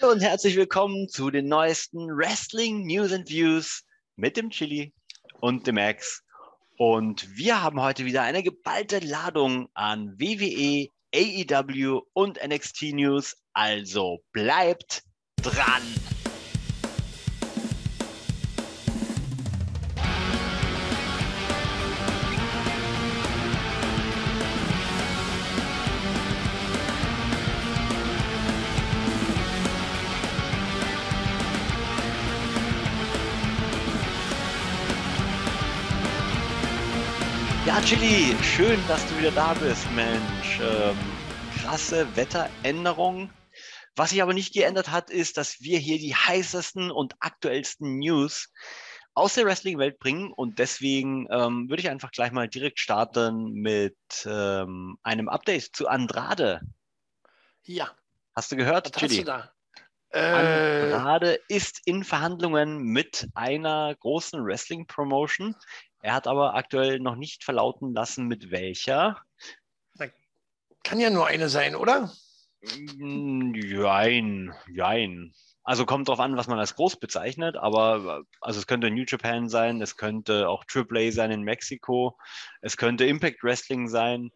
[0.00, 3.82] Hallo und herzlich willkommen zu den neuesten Wrestling News and Views
[4.14, 4.92] mit dem Chili
[5.40, 6.22] und dem Max.
[6.76, 13.36] Und wir haben heute wieder eine geballte Ladung an WWE, AEW und NXT News.
[13.54, 15.02] Also bleibt
[15.42, 15.82] dran!
[37.88, 40.60] Chili, schön, dass du wieder da bist, Mensch.
[40.60, 40.94] Ähm,
[41.58, 43.30] krasse Wetteränderung.
[43.96, 48.52] Was sich aber nicht geändert hat, ist, dass wir hier die heißesten und aktuellsten News
[49.14, 50.34] aus der Wrestling-Welt bringen.
[50.34, 53.96] Und deswegen ähm, würde ich einfach gleich mal direkt starten mit
[54.26, 56.60] ähm, einem Update zu Andrade.
[57.62, 57.90] Ja.
[58.36, 59.24] Hast du gehört, Was Chili?
[59.24, 59.50] da?
[60.10, 65.54] Äh, Andrade ist in Verhandlungen mit einer großen Wrestling-Promotion.
[66.00, 69.20] Er hat aber aktuell noch nicht verlauten lassen, mit welcher.
[70.84, 72.12] kann ja nur eine sein, oder?
[72.98, 75.32] Mm, Jein, jein.
[75.64, 79.50] Also kommt drauf an, was man als groß bezeichnet, aber also es könnte New Japan
[79.50, 82.16] sein, es könnte auch AAA sein in Mexiko,
[82.62, 84.30] es könnte Impact Wrestling sein.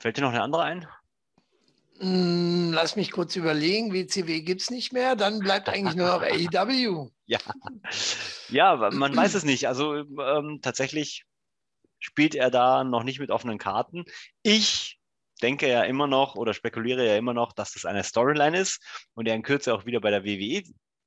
[0.00, 0.88] Fällt dir noch eine andere ein?
[2.00, 3.92] Hm, lass mich kurz überlegen.
[3.92, 5.16] WCW gibt es nicht mehr.
[5.16, 7.08] Dann bleibt eigentlich nur noch AEW.
[7.26, 7.38] Ja,
[8.48, 9.68] ja, man weiß es nicht.
[9.68, 11.24] Also ähm, tatsächlich
[11.98, 14.04] spielt er da noch nicht mit offenen Karten.
[14.42, 14.98] Ich
[15.42, 18.80] denke ja immer noch oder spekuliere ja immer noch, dass das eine Storyline ist
[19.14, 20.62] und er in Kürze auch wieder bei der WWE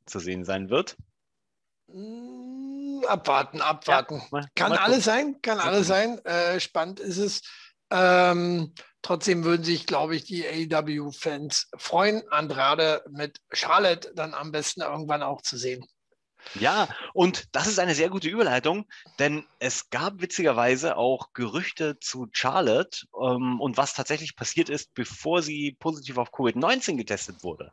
[0.05, 0.95] zu sehen sein wird.
[1.91, 4.15] Hm, Abwarten, abwarten.
[4.15, 6.19] Ja, mal- kann mal alles sein, kann alles sein.
[6.25, 7.41] Äh, spannend ist es.
[7.91, 14.81] Ähm, trotzdem würden sich, glaube ich, die AEW-Fans freuen, Andrade mit Charlotte dann am besten
[14.81, 15.85] irgendwann auch zu sehen.
[16.55, 18.85] Ja, und das ist eine sehr gute Überleitung,
[19.17, 25.41] denn es gab witzigerweise auch Gerüchte zu Charlotte ähm, und was tatsächlich passiert ist, bevor
[25.41, 27.71] sie positiv auf Covid-19 getestet wurde.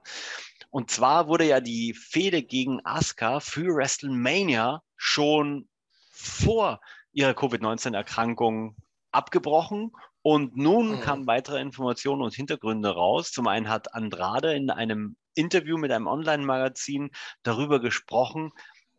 [0.71, 5.69] Und zwar wurde ja die Fehde gegen Asuka für WrestleMania schon
[6.11, 6.81] vor
[7.13, 8.77] ihrer Covid-19-Erkrankung
[9.11, 9.93] abgebrochen.
[10.23, 11.01] Und nun Mhm.
[11.01, 13.33] kamen weitere Informationen und Hintergründe raus.
[13.33, 17.11] Zum einen hat Andrade in einem Interview mit einem Online-Magazin
[17.43, 18.53] darüber gesprochen,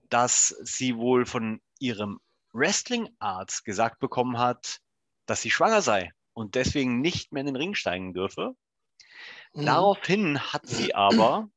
[0.10, 2.20] dass sie wohl von ihrem
[2.54, 4.80] Wrestling-Arzt gesagt bekommen hat,
[5.26, 8.56] dass sie schwanger sei und deswegen nicht mehr in den Ring steigen dürfe.
[9.54, 9.66] Mhm.
[9.66, 11.50] Daraufhin hat sie aber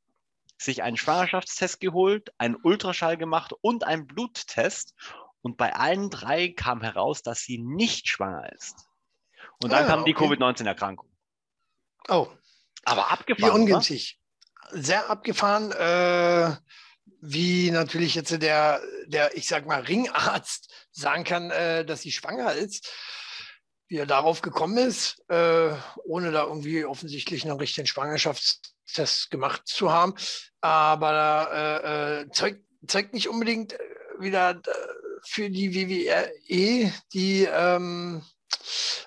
[0.57, 4.95] sich einen Schwangerschaftstest geholt, einen Ultraschall gemacht und einen Bluttest.
[5.41, 8.89] Und bei allen drei kam heraus, dass sie nicht schwanger ist.
[9.61, 10.25] Und dann Ah, kam die okay.
[10.27, 11.09] Covid-19-Erkrankung.
[12.07, 12.27] Oh,
[12.83, 13.51] Aber wie abgefahren.
[13.51, 13.55] wa?
[13.55, 14.19] ungünstig.
[14.71, 15.71] Sehr abgefahren.
[15.71, 16.55] Äh,
[17.21, 22.53] wie natürlich jetzt der, der, ich sag mal, Ringarzt sagen kann, äh, dass sie schwanger
[22.53, 22.91] ist.
[23.87, 25.69] Wie er darauf gekommen ist, äh,
[26.05, 30.15] ohne da irgendwie offensichtlich einen richtigen Schwangerschaftstest gemacht zu haben.
[30.61, 33.79] Aber äh, äh, zeugt, zeugt nicht unbedingt äh,
[34.19, 34.59] wieder
[35.23, 38.23] für die WWE, die, ähm,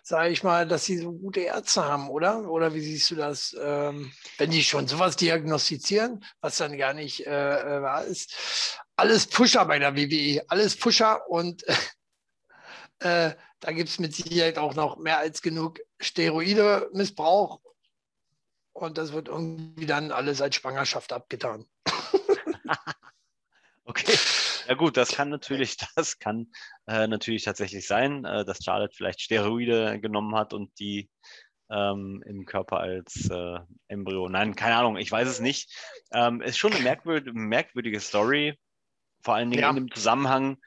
[0.03, 2.49] sage ich mal, dass sie so gute Ärzte haben, oder?
[2.49, 3.57] Oder wie siehst du das?
[3.61, 8.79] Ähm, wenn die schon sowas diagnostizieren, was dann gar nicht äh, äh, wahr ist.
[8.97, 11.65] Alles Pusher bei der WWE, alles Pusher und
[13.01, 17.61] äh, da gibt es mit Sicherheit auch noch mehr als genug Steroide-Missbrauch
[18.73, 21.67] und das wird irgendwie dann alles als Schwangerschaft abgetan.
[23.89, 24.19] Okay.
[24.69, 26.49] Ja gut, das kann natürlich, das kann
[26.87, 31.09] äh, natürlich tatsächlich sein, äh, dass Charlotte vielleicht Steroide genommen hat und die
[31.71, 33.59] ähm, im Körper als äh,
[33.89, 34.29] Embryo.
[34.29, 35.71] Nein, keine Ahnung, ich weiß es nicht.
[36.13, 38.59] Ähm, ist schon eine merkwürdige, merkwürdige Story,
[39.23, 39.71] vor allen Dingen Ja.
[39.71, 40.59] in dem Zusammenhang,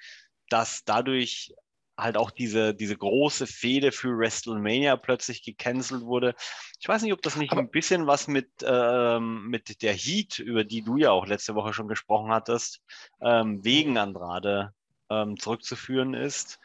[0.50, 1.54] dass dadurch
[2.02, 6.36] halt auch diese, diese große Fehde für WrestleMania plötzlich gecancelt wurde.
[6.80, 10.40] Ich weiß nicht, ob das nicht Aber- ein bisschen was mit, ähm, mit der Heat,
[10.40, 12.82] über die du ja auch letzte Woche schon gesprochen hattest,
[13.22, 14.74] ähm, wegen Andrade
[15.10, 16.60] ähm, zurückzuführen ist.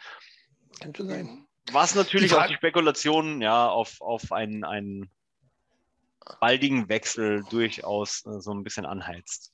[0.81, 1.47] Könnte sein.
[1.73, 5.11] Was natürlich Die auch die Spekulationen ja auf, auf einen, einen
[6.41, 9.53] baldigen Wechsel durchaus äh, so ein bisschen anheizt.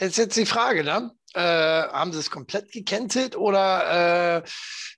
[0.00, 1.12] Jetzt jetzt die Frage, ne?
[1.34, 4.48] Äh, haben sie es komplett gecancelt oder äh,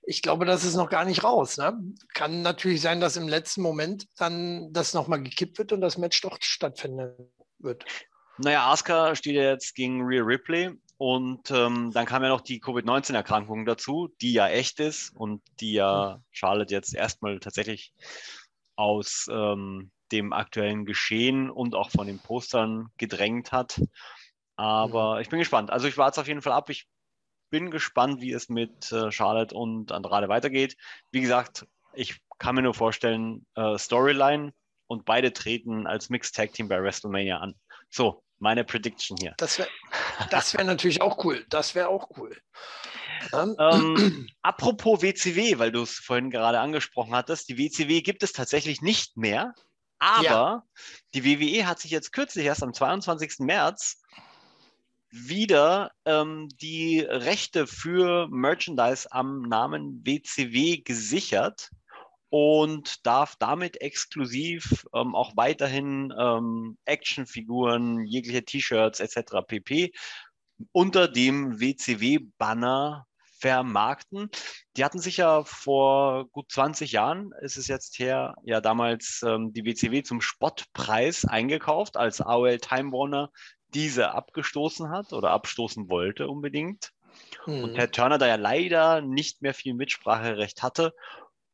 [0.03, 1.57] ich glaube, das ist noch gar nicht raus.
[1.57, 1.77] Ne?
[2.13, 6.21] Kann natürlich sein, dass im letzten Moment dann das nochmal gekippt wird und das Match
[6.21, 7.13] doch stattfinden
[7.59, 7.83] wird.
[8.37, 12.59] Naja, Asuka steht ja jetzt gegen Rhea Ripley und ähm, dann kam ja noch die
[12.59, 17.93] Covid-19-Erkrankung dazu, die ja echt ist und die ja Charlotte jetzt erstmal tatsächlich
[18.75, 23.81] aus ähm, dem aktuellen Geschehen und auch von den Postern gedrängt hat.
[24.61, 25.21] Aber mhm.
[25.21, 25.71] ich bin gespannt.
[25.71, 26.69] Also ich warte es auf jeden Fall ab.
[26.69, 26.87] Ich
[27.49, 30.77] bin gespannt, wie es mit äh, Charlotte und Andrade weitergeht.
[31.09, 34.53] Wie gesagt, ich kann mir nur vorstellen, äh, Storyline
[34.85, 37.55] und beide treten als Mixed Tag Team bei WrestleMania an.
[37.89, 39.33] So, meine Prediction hier.
[39.37, 39.67] Das wäre
[40.29, 41.43] das wär natürlich auch cool.
[41.49, 42.39] Das wäre auch cool.
[43.33, 48.31] Ähm, ähm apropos WCW, weil du es vorhin gerade angesprochen hattest, die WCW gibt es
[48.31, 49.55] tatsächlich nicht mehr.
[49.97, 50.63] Aber ja.
[51.15, 53.39] die WWE hat sich jetzt kürzlich erst am 22.
[53.39, 54.01] März
[55.11, 61.69] wieder ähm, die Rechte für Merchandise am Namen WCW gesichert
[62.29, 69.45] und darf damit exklusiv ähm, auch weiterhin ähm, Actionfiguren, jegliche T-Shirts etc.
[69.45, 69.91] pp.
[70.71, 73.05] unter dem WCW-Banner
[73.41, 74.29] vermarkten.
[74.77, 79.51] Die hatten sich ja vor gut 20 Jahren, ist es jetzt her, ja damals ähm,
[79.51, 83.29] die WCW zum Spottpreis eingekauft, als AOL Time Warner
[83.73, 86.91] diese abgestoßen hat oder abstoßen wollte unbedingt.
[87.45, 87.63] Hm.
[87.63, 90.93] Und Herr Turner da ja leider nicht mehr viel Mitspracherecht hatte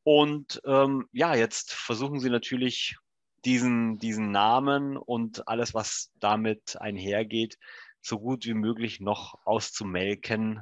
[0.08, 2.96] und ähm, ja, jetzt versuchen sie natürlich
[3.44, 7.58] diesen, diesen Namen und alles, was damit einhergeht,
[8.02, 10.62] so gut wie möglich noch auszumelken,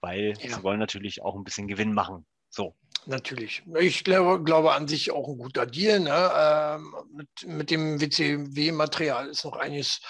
[0.00, 0.56] weil ja.
[0.56, 2.24] sie wollen natürlich auch ein bisschen Gewinn machen.
[2.48, 2.74] So.
[3.04, 3.62] Natürlich.
[3.78, 6.00] Ich glaube, glaube an sich auch ein guter Deal.
[6.00, 6.30] Ne?
[6.34, 10.00] Ähm, mit, mit dem WCW-Material ist noch einiges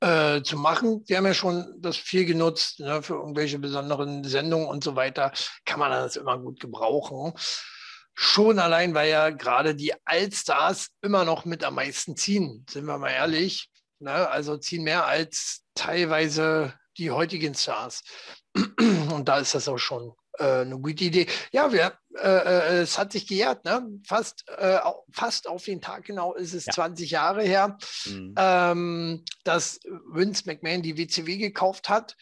[0.00, 1.02] äh, zu machen.
[1.06, 3.02] Wir haben ja schon das viel genutzt ne?
[3.02, 5.32] für irgendwelche besonderen Sendungen und so weiter.
[5.64, 7.32] Kann man das immer gut gebrauchen.
[8.14, 12.98] Schon allein, weil ja gerade die Allstars immer noch mit am meisten ziehen, sind wir
[12.98, 13.70] mal ehrlich.
[14.00, 14.28] Ne?
[14.28, 18.02] Also ziehen mehr als teilweise die heutigen Stars.
[18.54, 21.26] Und da ist das auch schon äh, eine gute Idee.
[21.52, 23.86] Ja, wir, äh, äh, es hat sich gejährt, ne?
[24.06, 24.78] fast, äh,
[25.12, 26.72] fast auf den Tag genau ist es ja.
[26.72, 28.34] 20 Jahre her, mhm.
[28.36, 29.80] ähm, dass
[30.12, 32.16] Vince McMahon die WCW gekauft hat.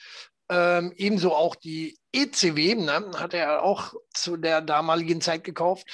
[0.49, 5.87] Ähm, ebenso auch die ECW, ne, hat er auch zu der damaligen Zeit gekauft.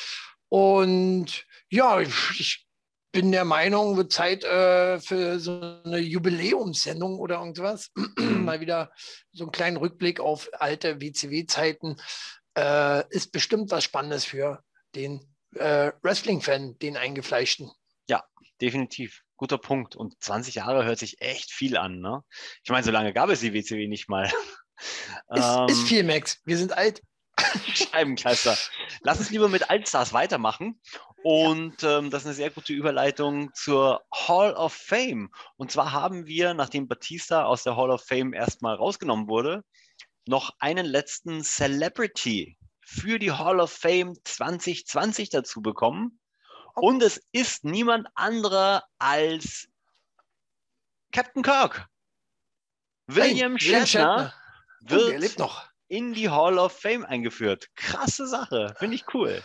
[0.48, 2.66] Und ja, ich
[3.12, 7.90] bin der Meinung, wird Zeit äh, für so eine Jubiläumssendung oder irgendwas.
[8.22, 8.44] Mhm.
[8.44, 8.92] Mal wieder
[9.32, 11.96] so einen kleinen Rückblick auf alte WCW-Zeiten.
[12.56, 14.62] Äh, ist bestimmt was Spannendes für
[14.94, 15.20] den
[15.56, 17.70] äh, Wrestling-Fan, den eingefleischten.
[18.08, 18.24] Ja,
[18.60, 19.96] definitiv guter Punkt.
[19.96, 22.00] Und 20 Jahre hört sich echt viel an.
[22.00, 22.22] Ne?
[22.62, 24.26] Ich meine, so lange gab es die WCW nicht mal.
[24.26, 24.34] Ist,
[25.34, 26.40] ähm, ist viel, Max.
[26.44, 27.02] Wir sind alt.
[27.74, 28.56] Scheibenkleister.
[29.02, 30.80] Lass uns lieber mit Altstars weitermachen.
[31.22, 35.30] Und ähm, das ist eine sehr gute Überleitung zur Hall of Fame.
[35.56, 39.64] Und zwar haben wir, nachdem Batista aus der Hall of Fame erstmal rausgenommen wurde,
[40.26, 46.18] noch einen letzten Celebrity für die Hall of Fame 2020 dazu bekommen.
[46.74, 49.68] Und es ist niemand anderer als
[51.12, 51.86] Captain Kirk.
[53.06, 54.34] William, hey, Shatner, Shatner,
[54.80, 55.50] wird oh,
[55.92, 57.68] in die Hall of Fame eingeführt.
[57.76, 59.42] Krasse Sache, finde ich cool.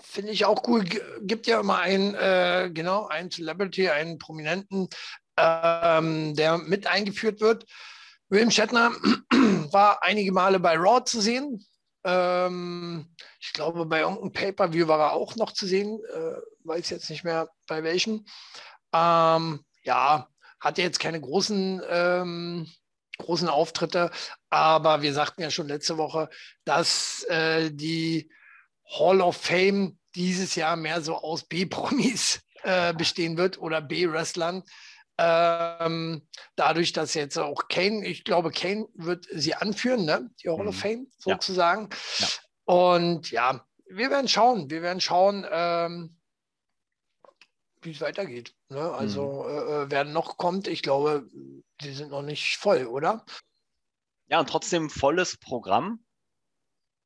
[0.00, 0.84] Finde ich auch cool.
[1.20, 4.88] Gibt ja immer einen, äh, genau, einen Celebrity, einen Prominenten,
[5.36, 7.66] ähm, der mit eingeführt wird.
[8.30, 8.90] William Shatner
[9.70, 11.62] war einige Male bei Raw zu sehen.
[12.04, 16.00] Ähm, ich glaube, bei irgendeinem Pay-Per-View war er auch noch zu sehen.
[16.14, 18.24] Äh, weiß jetzt nicht mehr bei welchem.
[18.94, 20.26] Ähm, ja,
[20.58, 22.66] hatte jetzt keine großen, ähm,
[23.18, 24.10] großen Auftritte,
[24.50, 26.28] aber wir sagten ja schon letzte Woche,
[26.64, 28.30] dass äh, die
[28.84, 34.62] Hall of Fame dieses Jahr mehr so aus B-Promis äh, bestehen wird oder B-Wrestlern.
[35.18, 36.26] Ähm,
[36.56, 40.30] dadurch, dass jetzt auch Kane, ich glaube, Kane wird sie anführen, ne?
[40.42, 40.68] die Hall mhm.
[40.68, 41.90] of Fame sozusagen.
[42.18, 42.26] Ja.
[42.26, 42.28] Ja.
[42.64, 46.16] Und ja, wir werden schauen, wir werden schauen, ähm,
[47.82, 48.54] wie es weitergeht.
[48.72, 48.92] Ne?
[48.92, 49.50] Also, mhm.
[49.50, 51.28] äh, äh wer noch kommt, ich glaube,
[51.80, 53.24] die sind noch nicht voll, oder?
[54.28, 56.04] Ja, und trotzdem volles Programm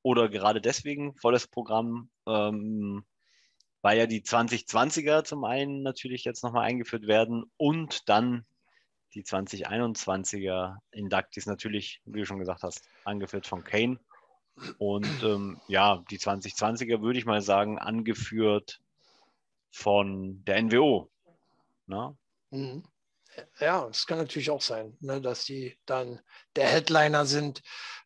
[0.03, 3.05] oder gerade deswegen volles Programm, ähm,
[3.83, 8.47] weil ja die 2020er zum einen natürlich jetzt nochmal eingeführt werden und dann
[9.15, 13.99] die 2021er Inductees natürlich, wie du schon gesagt hast, angeführt von Kane.
[14.79, 18.81] Und ähm, ja, die 2020er würde ich mal sagen, angeführt
[19.71, 21.11] von der NWO.
[21.87, 22.17] Ne?
[22.51, 22.85] Mhm.
[23.61, 26.21] Ja, das kann natürlich auch sein, ne, dass die dann
[26.55, 27.63] der Headliner sind.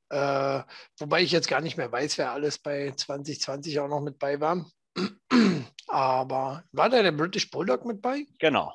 [0.09, 0.63] Äh,
[0.99, 4.41] wobei ich jetzt gar nicht mehr weiß, wer alles bei 2020 auch noch mit bei
[4.41, 4.69] war.
[5.87, 8.27] Aber war da der British Bulldog mit bei?
[8.39, 8.75] Genau.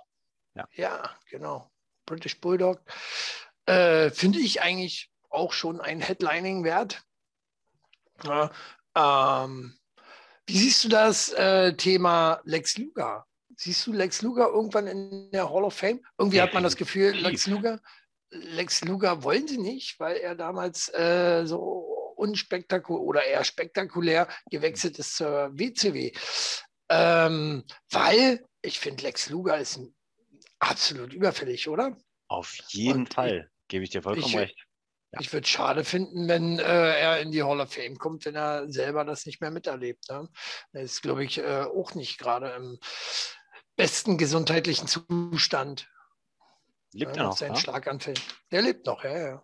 [0.53, 1.69] Ja, ja genau.
[2.05, 2.81] British Bulldog.
[3.65, 7.03] Äh, Finde ich eigentlich auch schon ein Headlining wert.
[8.23, 8.51] Ja,
[8.95, 9.77] ähm,
[10.47, 13.25] wie siehst du das äh, Thema Lex Luger?
[13.57, 16.01] Siehst du Lex Luger irgendwann in der Hall of Fame?
[16.17, 17.79] Irgendwie hat man das Gefühl, Lex Luger,
[18.31, 21.61] Lex Luger wollen sie nicht, weil er damals äh, so
[22.15, 26.11] unspektakulär oder eher spektakulär gewechselt ist zur WCW.
[26.89, 29.79] Ähm, weil ich finde, Lex Luger ist
[30.59, 31.97] absolut überfällig, oder?
[32.27, 34.65] Auf jeden Und Fall, gebe ich dir vollkommen ich, recht.
[35.11, 35.19] Ja.
[35.21, 36.63] Ich würde es schade finden, wenn äh,
[36.99, 40.09] er in die Hall of Fame kommt, wenn er selber das nicht mehr miterlebt.
[40.09, 40.27] Ne?
[40.73, 42.79] Er ist, glaube ich, äh, auch nicht gerade im
[43.75, 45.89] besten gesundheitlichen Zustand.
[46.93, 47.37] Lebt ja, er noch?
[47.37, 47.59] Sein ja?
[47.59, 48.13] Schlaganfall.
[48.51, 49.43] Der lebt noch, ja, ja.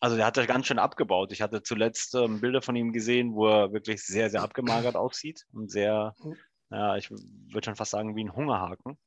[0.00, 1.30] Also der hat ja ganz schön abgebaut.
[1.30, 5.46] Ich hatte zuletzt ähm, Bilder von ihm gesehen, wo er wirklich sehr, sehr abgemagert aussieht
[5.52, 6.36] und sehr, hm.
[6.70, 8.98] ja, ich würde schon fast sagen, wie ein Hungerhaken.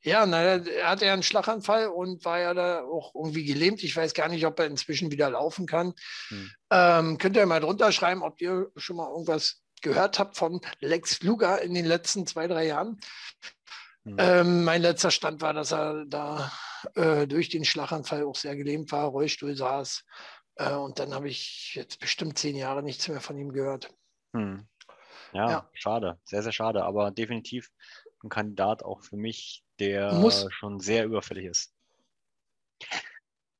[0.00, 3.82] Ja, na, er hatte ja einen Schlaganfall und war ja da auch irgendwie gelähmt.
[3.82, 5.92] Ich weiß gar nicht, ob er inzwischen wieder laufen kann.
[6.28, 6.50] Hm.
[6.70, 11.22] Ähm, könnt ihr mal drunter schreiben, ob ihr schon mal irgendwas gehört habt von Lex
[11.22, 12.98] Luger in den letzten zwei, drei Jahren.
[14.04, 14.16] Hm.
[14.18, 16.52] Ähm, mein letzter Stand war, dass er da
[16.94, 20.04] äh, durch den Schlaganfall auch sehr gelähmt war, Rollstuhl saß.
[20.56, 23.90] Äh, und dann habe ich jetzt bestimmt zehn Jahre nichts mehr von ihm gehört.
[24.34, 24.68] Hm.
[25.32, 27.70] Ja, ja, schade, sehr, sehr schade, aber definitiv
[28.22, 30.46] ein Kandidat auch für mich, der Muss.
[30.50, 31.74] schon sehr überfällig ist.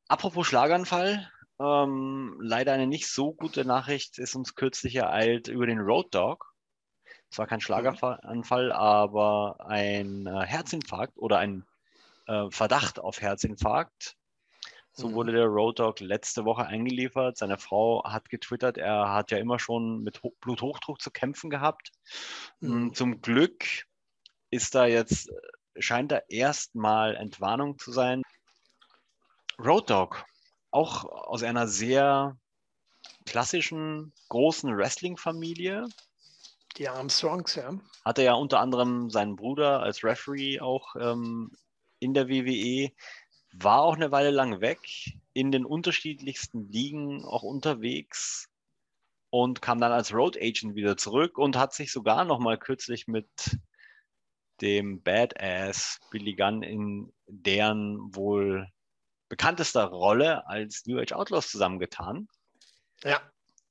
[0.09, 5.81] Apropos Schlaganfall, ähm, leider eine nicht so gute Nachricht ist uns kürzlich ereilt über den
[5.81, 6.55] Road Dog.
[7.31, 11.67] Es war kein Schlaganfall, aber ein äh, Herzinfarkt oder ein
[12.27, 14.17] äh, Verdacht auf Herzinfarkt.
[14.93, 15.15] So mhm.
[15.15, 17.37] wurde der Road Dog letzte Woche eingeliefert.
[17.37, 21.93] Seine Frau hat getwittert, er hat ja immer schon mit Ho Bluthochdruck zu kämpfen gehabt.
[22.61, 22.95] Mhm.
[22.95, 23.65] Zum Glück
[24.51, 25.31] ist da jetzt,
[25.79, 28.23] scheint da erstmal Entwarnung zu sein.
[29.59, 30.25] Road Dog,
[30.71, 32.37] auch aus einer sehr
[33.25, 35.87] klassischen, großen Wrestling-Familie.
[36.77, 37.79] Die Armstrongs, ja.
[38.05, 41.51] Hatte ja unter anderem seinen Bruder als Referee auch ähm,
[41.99, 42.91] in der WWE,
[43.53, 44.79] war auch eine Weile lang weg,
[45.33, 48.49] in den unterschiedlichsten Ligen auch unterwegs
[49.31, 53.09] und kam dann als Road Agent wieder zurück und hat sich sogar noch mal kürzlich
[53.09, 53.29] mit
[54.61, 58.69] dem Badass Billy Gunn in deren wohl
[59.29, 62.29] bekanntester Rolle als New Age Outlaws zusammengetan.
[63.05, 63.21] Ja.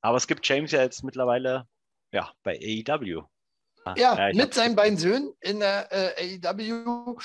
[0.00, 1.66] Aber es gibt James ja jetzt mittlerweile
[2.12, 3.22] ja, bei AEW.
[3.84, 7.18] Ah, ja, ja mit seinen beiden Söhnen in der äh, AEW.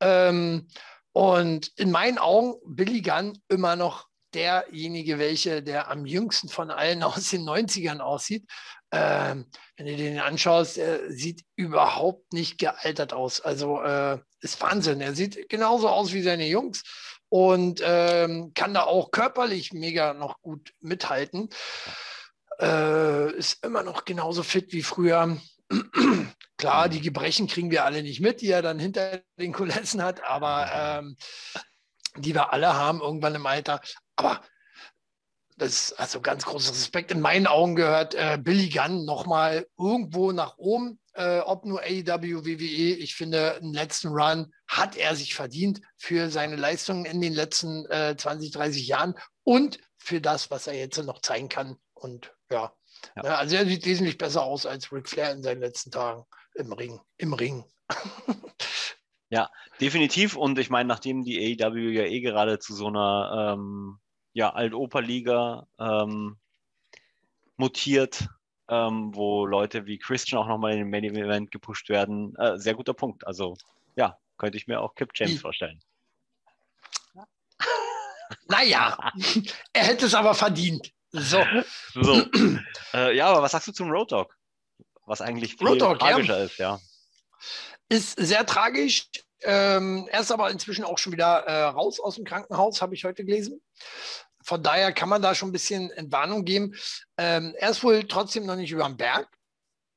[0.00, 0.68] Ähm,
[1.12, 7.02] und in meinen Augen Billy Gunn immer noch derjenige, welche der am jüngsten von allen
[7.04, 8.44] aus den 90ern aussieht.
[8.90, 13.40] Ähm, wenn du den anschaust, er sieht überhaupt nicht gealtert aus.
[13.40, 15.00] Also äh, ist Wahnsinn.
[15.00, 16.82] Er sieht genauso aus wie seine Jungs
[17.34, 21.48] und ähm, kann da auch körperlich mega noch gut mithalten.
[22.60, 25.36] Äh, ist immer noch genauso fit wie früher.
[26.58, 30.22] Klar, die Gebrechen kriegen wir alle nicht mit, die er dann hinter den Kulissen hat,
[30.22, 31.16] aber ähm,
[32.16, 33.80] die wir alle haben irgendwann im Alter.
[34.14, 34.40] Aber
[35.56, 37.10] das ist also ganz großer Respekt.
[37.10, 42.44] In meinen Augen gehört äh, Billy Gunn nochmal irgendwo nach oben, äh, ob nur AEW,
[42.44, 42.94] WWE.
[42.94, 47.86] Ich finde, einen letzten Run hat er sich verdient für seine Leistungen in den letzten
[47.86, 51.76] äh, 20, 30 Jahren und für das, was er jetzt noch zeigen kann.
[51.94, 52.72] Und ja,
[53.16, 53.24] ja.
[53.24, 56.72] ja also er sieht wesentlich besser aus als Ric Flair in seinen letzten Tagen im
[56.72, 57.00] Ring.
[57.16, 57.64] Im Ring.
[59.30, 60.36] ja, definitiv.
[60.36, 63.98] Und ich meine, nachdem die AEW ja eh gerade zu so einer ähm,
[64.32, 66.38] ja, Alt-Oper-Liga ähm,
[67.56, 68.28] mutiert,
[68.68, 72.34] ähm, wo Leute wie Christian auch nochmal in den Main Event gepusht werden.
[72.36, 73.26] Äh, sehr guter Punkt.
[73.26, 73.56] Also
[73.96, 75.80] ja, könnte ich mir auch Kip James vorstellen.
[78.48, 79.12] Naja,
[79.72, 80.90] er hätte es aber verdient.
[81.12, 81.44] So.
[81.94, 82.26] so.
[82.92, 84.36] Äh, ja, aber was sagst du zum Road Dog?
[85.06, 86.44] Was eigentlich viel Dog, tragischer ja.
[86.44, 86.80] ist, ja.
[87.88, 89.08] Ist sehr tragisch.
[89.42, 93.04] Ähm, er ist aber inzwischen auch schon wieder äh, raus aus dem Krankenhaus, habe ich
[93.04, 93.60] heute gelesen.
[94.44, 96.76] Von daher kann man da schon ein bisschen Entwarnung geben.
[97.18, 99.28] Ähm, er ist wohl trotzdem noch nicht über dem Berg.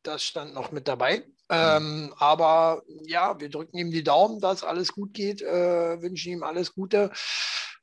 [0.03, 1.23] Das stand noch mit dabei.
[1.49, 6.43] Ähm, aber ja, wir drücken ihm die Daumen, dass alles gut geht, äh, wünschen ihm
[6.43, 7.11] alles Gute,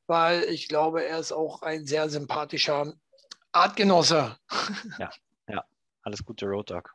[0.06, 2.92] weil ich glaube, er ist auch ein sehr sympathischer
[3.52, 4.37] Artgenosse.
[4.99, 5.11] Ja,
[5.49, 5.64] ja,
[6.02, 6.94] alles Gute, Road Dog.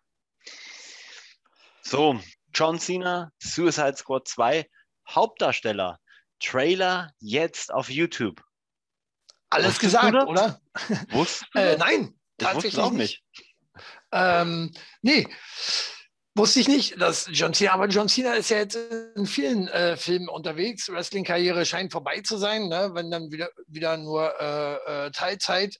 [1.81, 2.19] So,
[2.53, 4.69] John Cena, Suicide Squad 2,
[5.09, 5.99] Hauptdarsteller,
[6.39, 8.43] Trailer jetzt auf YouTube.
[9.49, 10.61] Alles Wusstest gesagt, oder?
[11.09, 13.23] Wusst äh, nein, ich tatsächlich auch nicht.
[14.11, 14.71] Ähm,
[15.01, 15.27] nee,
[16.39, 18.77] wusste ich nicht, dass John Cena, aber John Cena ist ja jetzt
[19.15, 20.89] in vielen äh, Filmen unterwegs.
[20.89, 22.91] Wrestling-Karriere scheint vorbei zu sein, ne?
[22.93, 25.79] wenn dann wieder, wieder nur äh, äh Teilzeit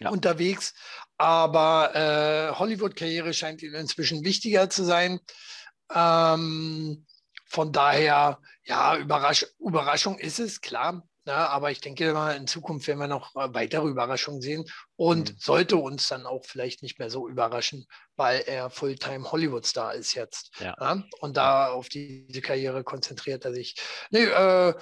[0.00, 0.10] ja.
[0.10, 0.74] unterwegs.
[1.18, 5.20] Aber äh, Hollywood-Karriere scheint ihm inzwischen wichtiger zu sein.
[5.92, 7.06] Ähm,
[7.46, 11.07] von daher, ja, Überrasch Überraschung ist es, klar.
[11.28, 14.64] Ja, ne, aber ich denke mal, in Zukunft werden wir noch weitere Überraschungen sehen
[14.96, 15.36] und mhm.
[15.38, 20.50] sollte uns dann auch vielleicht nicht mehr so überraschen, weil er Fulltime Hollywood-Star ist jetzt.
[20.58, 20.74] Ja.
[20.80, 21.02] Ja?
[21.20, 23.76] Und da auf diese Karriere konzentriert er sich.
[24.10, 24.74] Nee, äh,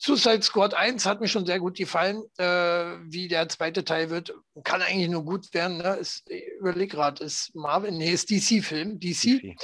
[0.00, 2.22] Suicide Squad 1 hat mir schon sehr gut gefallen.
[2.38, 5.78] Äh, wie der zweite Teil wird, kann eigentlich nur gut werden.
[5.78, 5.96] Ne?
[5.96, 9.42] Ist, ich überlege gerade, ist Marvin, nee, ist DC-Film, DC.
[9.42, 9.56] DC.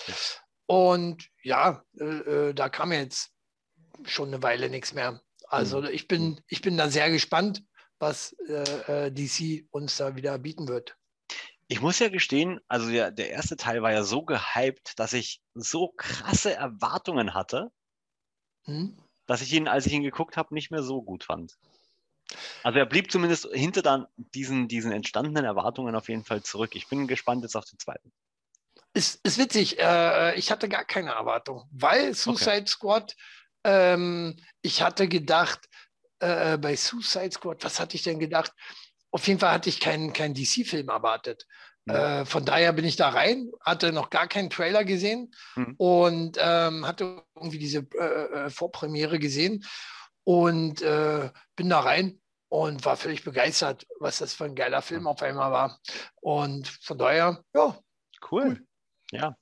[0.66, 3.30] Und ja, äh, äh, da kam jetzt
[4.02, 5.20] schon eine Weile nichts mehr.
[5.54, 5.88] Also mhm.
[5.92, 7.62] ich bin, ich bin da sehr gespannt,
[7.98, 10.96] was äh, äh DC uns da wieder bieten wird.
[11.68, 15.40] Ich muss ja gestehen, also der, der erste Teil war ja so gehypt, dass ich
[15.54, 17.70] so krasse Erwartungen hatte,
[18.64, 18.98] hm?
[19.26, 21.56] dass ich ihn, als ich ihn geguckt habe, nicht mehr so gut fand.
[22.62, 26.74] Also er blieb zumindest hinter dann diesen, diesen entstandenen Erwartungen auf jeden Fall zurück.
[26.74, 28.12] Ich bin gespannt jetzt auf den zweiten.
[28.92, 32.66] Ist, ist witzig, äh, ich hatte gar keine Erwartung, weil Suicide okay.
[32.66, 33.16] Squad
[33.64, 35.68] ähm, ich hatte gedacht,
[36.20, 38.52] äh, bei Suicide Squad, was hatte ich denn gedacht?
[39.10, 41.46] Auf jeden Fall hatte ich keinen kein DC-Film erwartet.
[41.86, 42.20] Ja.
[42.22, 45.74] Äh, von daher bin ich da rein, hatte noch gar keinen Trailer gesehen hm.
[45.76, 49.64] und ähm, hatte irgendwie diese äh, äh Vorpremiere gesehen
[50.24, 55.06] und äh, bin da rein und war völlig begeistert, was das für ein geiler Film
[55.06, 55.80] auf einmal war.
[56.20, 57.78] Und von daher, ja.
[58.30, 58.44] Cool.
[58.44, 58.66] cool.
[59.10, 59.36] Ja,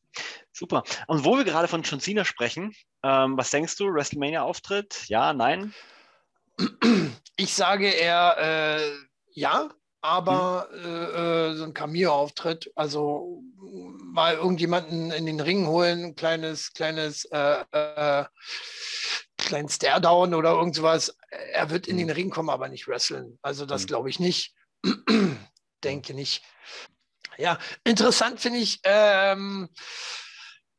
[0.52, 0.82] super.
[1.06, 3.86] Und wo wir gerade von John Cena sprechen, ähm, was denkst du?
[3.86, 5.08] WrestleMania-Auftritt?
[5.08, 5.74] Ja, nein?
[7.36, 8.92] Ich sage eher äh,
[9.32, 9.70] ja,
[10.02, 10.84] aber hm.
[10.84, 13.42] äh, äh so ein Cameo-Auftritt, also
[14.12, 18.24] mal irgendjemanden in den Ring holen, ein kleines, kleines, äh, äh,
[19.38, 21.16] kleinen Stare-Down oder irgendwas.
[21.30, 22.06] Er wird in hm.
[22.06, 23.38] den Ring kommen, aber nicht wresteln.
[23.42, 23.86] Also das hm.
[23.88, 24.54] glaube ich nicht.
[25.84, 26.42] Denke nicht.
[27.38, 29.68] Ja, interessant finde ich, ähm,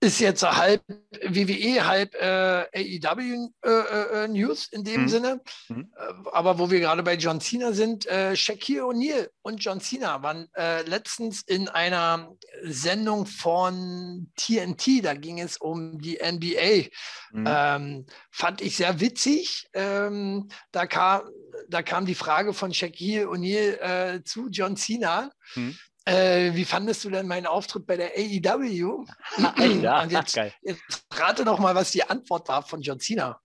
[0.03, 0.83] ist jetzt halb
[1.21, 5.07] WWE, halb äh, AEW äh, äh, News in dem mhm.
[5.07, 5.41] Sinne.
[5.69, 5.91] Mhm.
[5.95, 10.21] Äh, aber wo wir gerade bei John Cena sind, äh, Shaquille O'Neal und John Cena
[10.21, 16.89] waren äh, letztens in einer Sendung von TNT, da ging es um die NBA.
[17.31, 17.45] Mhm.
[17.47, 19.69] Ähm, fand ich sehr witzig.
[19.73, 21.21] Ähm, da, kam,
[21.69, 25.31] da kam die Frage von Shaquille O'Neal zu John Cena.
[25.55, 25.77] Mhm.
[26.05, 29.05] Äh, wie fandest du denn meinen Auftritt bei der AEW?
[29.81, 30.53] ja, Und jetzt, geil.
[30.61, 30.81] jetzt
[31.13, 33.39] rate doch mal, was die Antwort war von John Cena.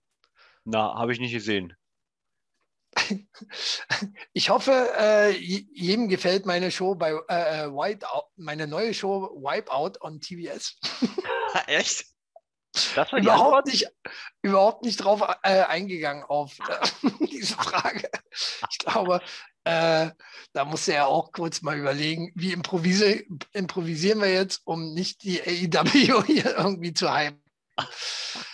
[0.65, 1.75] Na, habe ich nicht gesehen.
[4.33, 9.99] Ich hoffe, äh, jedem gefällt meine Show bei äh, äh Whiteout, meine neue Show Wipeout
[10.01, 10.79] on TBS.
[11.67, 12.05] Echt?
[12.95, 13.87] Das war überhaupt nicht,
[14.41, 18.09] überhaupt nicht drauf äh, eingegangen auf äh, diese Frage.
[18.69, 19.21] Ich glaube,
[19.69, 20.11] äh,
[20.53, 25.41] da musste er auch kurz mal überlegen, wie improvisi improvisieren wir jetzt, um nicht die
[25.41, 27.43] AEW hier irgendwie zu hypen.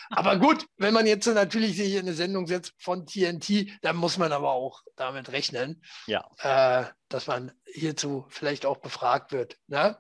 [0.10, 4.17] Aber gut, wenn man jetzt natürlich sich in eine Sendung setzt von TNT, dann muss
[4.17, 6.23] man aber auch damit rechnen, ja.
[6.39, 9.58] äh, dass man hierzu vielleicht auch befragt wird.
[9.67, 9.97] Ne?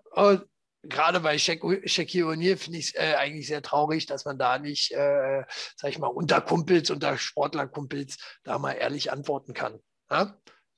[0.83, 4.91] Gerade bei Shaquille O'Neal finde ich es äh, eigentlich sehr traurig, dass man da nicht,
[4.91, 5.43] äh,
[5.75, 9.79] sag ich mal, unter Kumpels, unter Sportlerkumpels da mal ehrlich antworten kann.
[10.11, 10.37] Ne?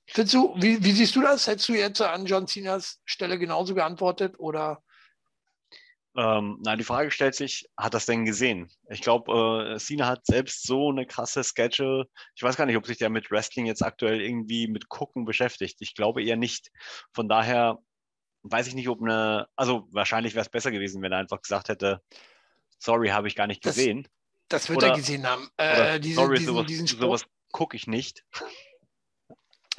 [0.09, 1.47] Findest du, wie, wie, siehst du das?
[1.47, 4.81] Hättest du jetzt an John Cenas Stelle genauso geantwortet oder?
[6.15, 8.71] Ähm, na, die Frage stellt sich, hat das denn gesehen?
[8.89, 12.07] Ich glaube, äh, Cena hat selbst so eine krasse Schedule.
[12.35, 15.77] Ich weiß gar nicht, ob sich der mit Wrestling jetzt aktuell irgendwie mit Gucken beschäftigt.
[15.79, 16.71] Ich glaube eher nicht.
[17.13, 17.77] Von daher
[18.43, 21.69] weiß ich nicht, ob eine, also wahrscheinlich wäre es besser gewesen, wenn er einfach gesagt
[21.69, 22.01] hätte,
[22.79, 24.07] sorry, habe ich gar nicht gesehen.
[24.47, 25.49] Das, das wird oder, er gesehen haben.
[25.57, 28.23] Äh, diese, sorry, diesen, sowas, diesen sowas gucke ich nicht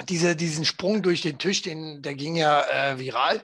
[0.07, 3.43] diese, diesen Sprung durch den Tisch, den, der ging ja äh, viral.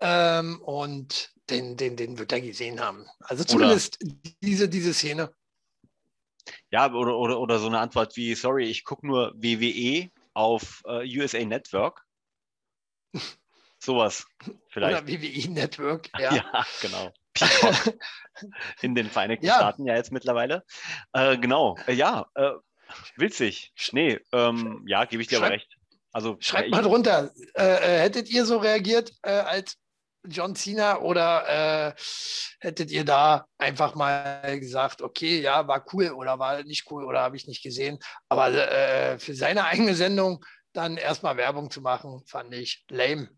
[0.00, 3.06] Ähm, und den, den, den wird er gesehen haben.
[3.20, 3.98] Also zumindest
[4.42, 5.32] diese, diese Szene.
[6.70, 11.18] Ja, oder, oder, oder so eine Antwort wie, sorry, ich gucke nur WWE auf äh,
[11.18, 12.04] USA Network.
[13.78, 14.26] Sowas
[14.68, 15.02] vielleicht.
[15.02, 16.34] Oder WWE Network, ja.
[16.34, 17.12] ja, genau.
[18.82, 19.54] In den Vereinigten ja.
[19.54, 20.64] Staaten ja jetzt mittlerweile.
[21.12, 22.52] Äh, genau, äh, ja, äh,
[23.16, 23.72] witzig.
[23.92, 25.77] Nee, ähm, ja, gebe ich dir Schreib, aber recht.
[26.12, 29.76] Also, Schreibt mal drunter, äh, äh, hättet ihr so reagiert äh, als
[30.26, 31.94] John Cena oder äh,
[32.60, 37.20] hättet ihr da einfach mal gesagt, okay, ja, war cool oder war nicht cool oder
[37.20, 37.98] habe ich nicht gesehen.
[38.28, 43.30] Aber äh, für seine eigene Sendung dann erstmal Werbung zu machen, fand ich lame.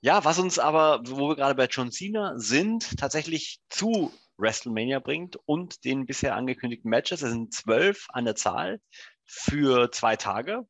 [0.00, 5.36] Ja, was uns aber, wo wir gerade bei John Cena sind, tatsächlich zu WrestleMania bringt
[5.44, 7.22] und den bisher angekündigten Matches.
[7.22, 8.80] Es sind zwölf an der Zahl
[9.26, 10.66] für zwei Tage.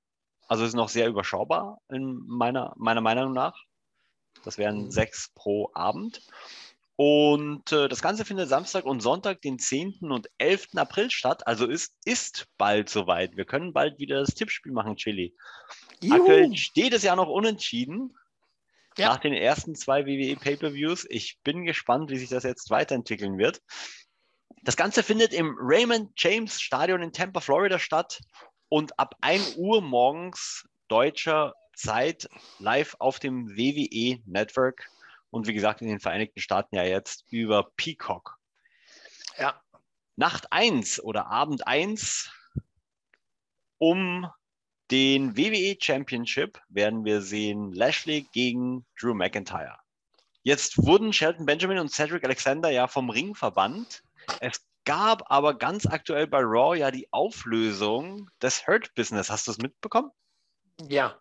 [0.50, 3.56] Also ist noch sehr überschaubar in meiner, meiner Meinung nach.
[4.42, 4.90] Das wären mhm.
[4.90, 6.22] sechs pro Abend.
[6.96, 9.98] Und äh, das Ganze findet Samstag und Sonntag, den 10.
[10.00, 10.70] und 11.
[10.74, 11.46] April statt.
[11.46, 13.36] Also ist, ist bald soweit.
[13.36, 15.36] Wir können bald wieder das Tippspiel machen, Chili.
[16.02, 16.16] Juhu.
[16.16, 18.12] Aktuell steht es ja noch unentschieden
[18.98, 19.10] Ja.
[19.10, 21.06] nach den ersten zwei WWE Pay-Per-Views.
[21.10, 23.62] Ich bin gespannt, wie sich das jetzt weiterentwickeln wird.
[24.64, 28.18] Das Ganze findet im Raymond James Stadion in Tampa, Florida statt
[28.70, 32.28] und ab 1 Uhr morgens deutscher Zeit
[32.58, 34.88] live auf dem WWE Network
[35.30, 38.38] und wie gesagt in den Vereinigten Staaten ja jetzt über Peacock.
[39.36, 39.60] Ja.
[40.16, 42.32] Nacht 1 oder Abend 1
[43.78, 44.30] um
[44.90, 49.78] den WWE Championship werden wir sehen Lashley gegen Drew McIntyre.
[50.42, 54.02] Jetzt wurden Shelton Benjamin und Cedric Alexander ja vom Ring verbannt.
[54.40, 59.30] Es gab aber ganz aktuell bei Raw ja die Auflösung des Hurt Business.
[59.30, 60.10] Hast du es mitbekommen?
[60.88, 61.20] Ja,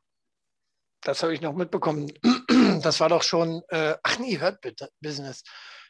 [1.01, 2.11] das habe ich noch mitbekommen.
[2.81, 4.59] Das war doch schon, äh, ach nee, Hurt
[5.01, 5.43] Business.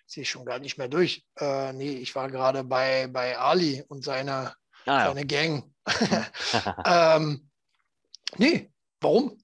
[0.07, 1.23] Sehe ich schon gar nicht mehr durch.
[1.37, 4.55] Äh, nee, ich war gerade bei, bei Ali und seiner,
[4.85, 5.71] Ah, seine Gang.
[6.85, 7.49] ähm,
[8.37, 9.39] nee, warum?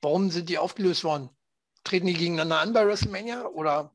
[0.00, 1.30] Warum sind die aufgelöst worden?
[1.84, 3.46] Treten die gegeneinander an bei WrestleMania?
[3.46, 3.92] Oder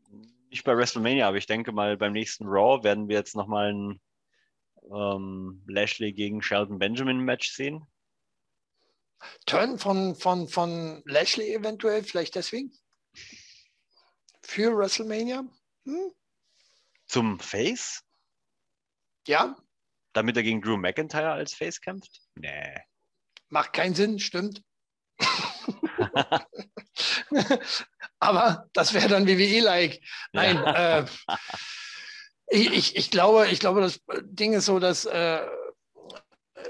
[0.53, 3.99] Nicht bei WrestleMania, aber ich denke mal, beim nächsten Raw werden wir jetzt nochmal ein
[4.83, 7.87] ähm, Lashley gegen Shelton Benjamin Match sehen.
[9.47, 12.71] Turn von, von, von Lashley eventuell, vielleicht deswegen?
[14.43, 15.43] Für WrestleMania?
[15.85, 16.13] Hm?
[17.07, 18.03] Zum Face?
[19.27, 19.55] Ja,
[20.13, 22.21] Damit er gegen Drew McIntyre als Face kämpft?
[22.35, 22.77] Nee.
[23.49, 24.61] macht keinen Sinn, stimmt.
[28.23, 30.01] Aber das wäre dann WWE-like.
[30.31, 31.05] Nein, äh,
[32.47, 35.41] ich, ich, ich, glaube, ich glaube, das Ding ist so, dass äh,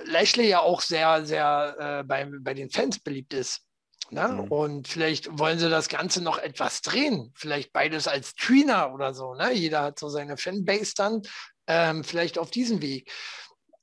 [0.05, 3.61] Lashley ja auch sehr, sehr äh, bei, bei den Fans beliebt ist.
[4.09, 4.27] Ne?
[4.27, 4.51] Mhm.
[4.51, 7.31] Und vielleicht wollen sie das Ganze noch etwas drehen.
[7.35, 9.33] Vielleicht beides als Tweener oder so.
[9.33, 9.53] Ne?
[9.53, 11.21] Jeder hat so seine Fanbase dann.
[11.67, 13.11] Ähm, vielleicht auf diesem Weg.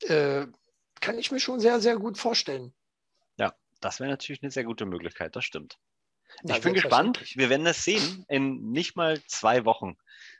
[0.02, 0.46] Äh,
[1.00, 2.74] kann ich mir schon sehr, sehr gut vorstellen.
[3.80, 5.78] Das wäre natürlich eine sehr gute Möglichkeit, das stimmt.
[6.42, 7.22] Na, ich bin gespannt.
[7.36, 9.96] Wir werden das sehen in nicht mal zwei Wochen.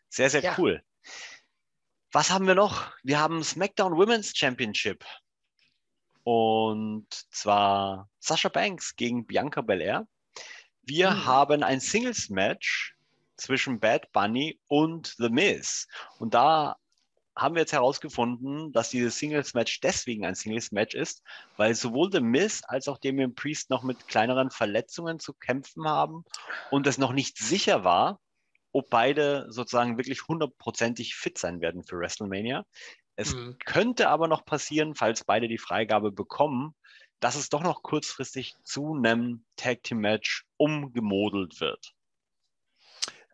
[0.09, 0.55] Sehr, sehr Ja.
[0.59, 0.83] cool.
[2.12, 2.90] Was haben wir noch?
[3.03, 5.05] Wir haben SmackDown Women's Championship.
[6.24, 10.07] Und zwar Sasha Banks gegen Bianca Belair.
[10.83, 11.24] Wir Hm.
[11.24, 12.96] haben ein Singles-Match
[13.37, 15.87] zwischen Bad Bunny und The Miz.
[16.18, 16.76] Und da
[17.36, 21.22] haben wir jetzt herausgefunden, dass dieses Singles-Match deswegen ein Singles-Match ist,
[21.56, 26.24] weil sowohl The Miz als auch Damien Priest noch mit kleineren Verletzungen zu kämpfen haben
[26.68, 28.20] und es noch nicht sicher war,
[28.72, 32.64] ob beide sozusagen wirklich hundertprozentig fit sein werden für WrestleMania.
[33.16, 33.56] Es Mhm.
[33.64, 36.74] könnte aber noch passieren, falls beide die Freigabe bekommen,
[37.20, 41.94] dass es doch noch kurzfristig zu einem Tag Team Match umgemodelt wird.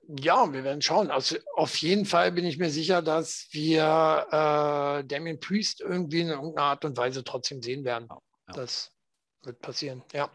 [0.09, 1.11] Ja, wir werden schauen.
[1.11, 3.83] Also auf jeden Fall bin ich mir sicher, dass wir
[4.31, 8.07] äh, Damien Priest irgendwie in irgendeiner Art und Weise trotzdem sehen werden.
[8.11, 8.19] Ja.
[8.55, 8.92] Das
[9.42, 10.31] wird passieren, ja.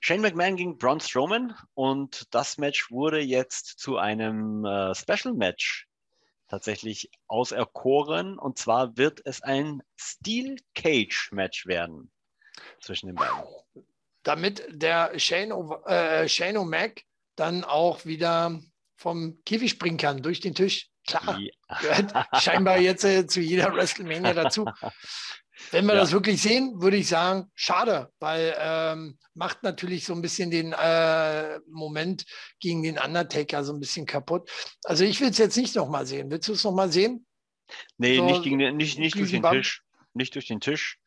[0.00, 5.88] Shane McMahon gegen Braun Strowman und das Match wurde jetzt zu einem äh, Special Match
[6.46, 12.12] tatsächlich auserkoren und zwar wird es ein Steel Cage Match werden
[12.80, 13.42] zwischen den beiden.
[14.22, 17.02] Damit der Shane, O- äh, Shane O'Mac
[17.34, 18.60] dann auch wieder
[18.98, 20.88] vom Käfig springen kann, durch den Tisch.
[21.06, 21.78] Klar, Ja.
[21.80, 24.66] gehört scheinbar jetzt äh, zu jeder WrestleMania dazu.
[25.70, 26.00] Wenn wir Ja.
[26.00, 30.72] das wirklich sehen, würde ich sagen, schade, weil ähm, macht natürlich so ein bisschen den
[30.72, 32.24] äh, Moment
[32.60, 34.50] gegen den Undertaker so ein bisschen kaputt.
[34.84, 36.30] Also ich will es jetzt nicht nochmal sehen.
[36.30, 37.24] Willst du es nochmal sehen?
[37.96, 39.54] Nee, So nicht, gegen nicht, nicht durch den Bump.
[39.54, 39.82] Tisch.
[40.14, 40.98] Nicht durch den Tisch.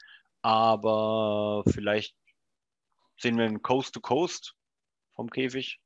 [0.42, 2.16] Aber vielleicht
[3.20, 4.54] sehen wir einen Coast to Coast
[5.16, 5.80] vom Käfig.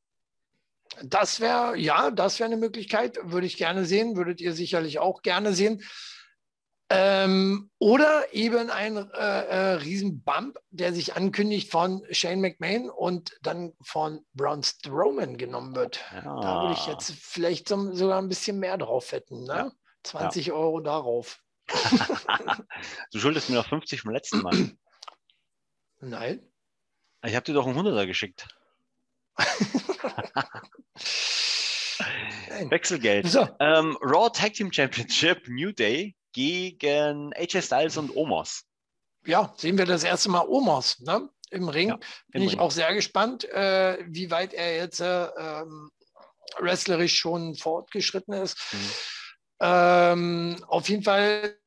[1.03, 5.21] Das wäre, ja, das wäre eine Möglichkeit, würde ich gerne sehen, würdet ihr sicherlich auch
[5.21, 5.83] gerne sehen.
[6.89, 13.73] Ähm, oder eben ein äh, äh, Riesenbump, der sich ankündigt von Shane McMahon und dann
[13.81, 15.99] von Braun Strowman genommen wird.
[16.13, 16.91] Da würde ich Ah.
[16.91, 19.45] jetzt vielleicht so, sogar ein bisschen mehr drauf wetten.
[19.45, 19.55] Ne?
[19.55, 19.71] Ja.
[20.03, 21.39] 20 Euro darauf.
[23.11, 24.71] Du schuldest mir noch 50 vom letzten Mal.
[26.01, 26.45] Nein.
[27.25, 28.47] Ich habe dir doch einen Hunderter geschickt.
[32.69, 33.27] Wechselgeld.
[33.27, 38.63] So, Ähm, Raw Tag Team Championship New Day gegen AJ Styles und Omos.
[39.25, 41.29] ja, sehen wir das erste Mal Omos ne?
[41.51, 41.89] im Ring.
[41.89, 41.95] Ja,
[42.31, 42.59] Bin im ich Ring.
[42.59, 45.89] auch sehr gespannt, äh, wie weit er jetzt äh, ähm,
[46.59, 48.57] wrestlerisch schon fortgeschritten ist.
[48.73, 48.89] Mhm.
[49.61, 51.57] Ähm, auf jeden Fall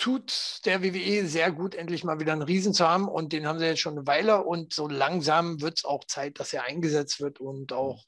[0.00, 3.06] tut der WWE sehr gut, endlich mal wieder einen Riesen zu haben.
[3.08, 4.42] Und den haben sie jetzt schon eine Weile.
[4.42, 8.04] Und so langsam wird es auch Zeit, dass er eingesetzt wird und auch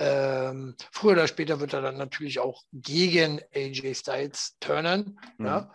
[0.00, 5.20] Ähm, früher oder später wird er dann natürlich auch gegen AJ Styles turnen.
[5.38, 5.46] Mhm.
[5.46, 5.72] Ja.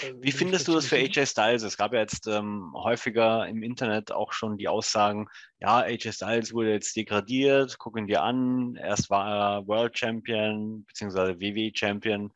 [0.00, 1.62] Äh, Wie findest du das für AJ Styles?
[1.62, 5.28] Es gab ja jetzt ähm, häufiger im Internet auch schon die Aussagen,
[5.60, 11.38] ja, AJ Styles wurde jetzt degradiert, gucken dir an, erst war er World Champion bzw.
[11.38, 12.32] WWE Champion,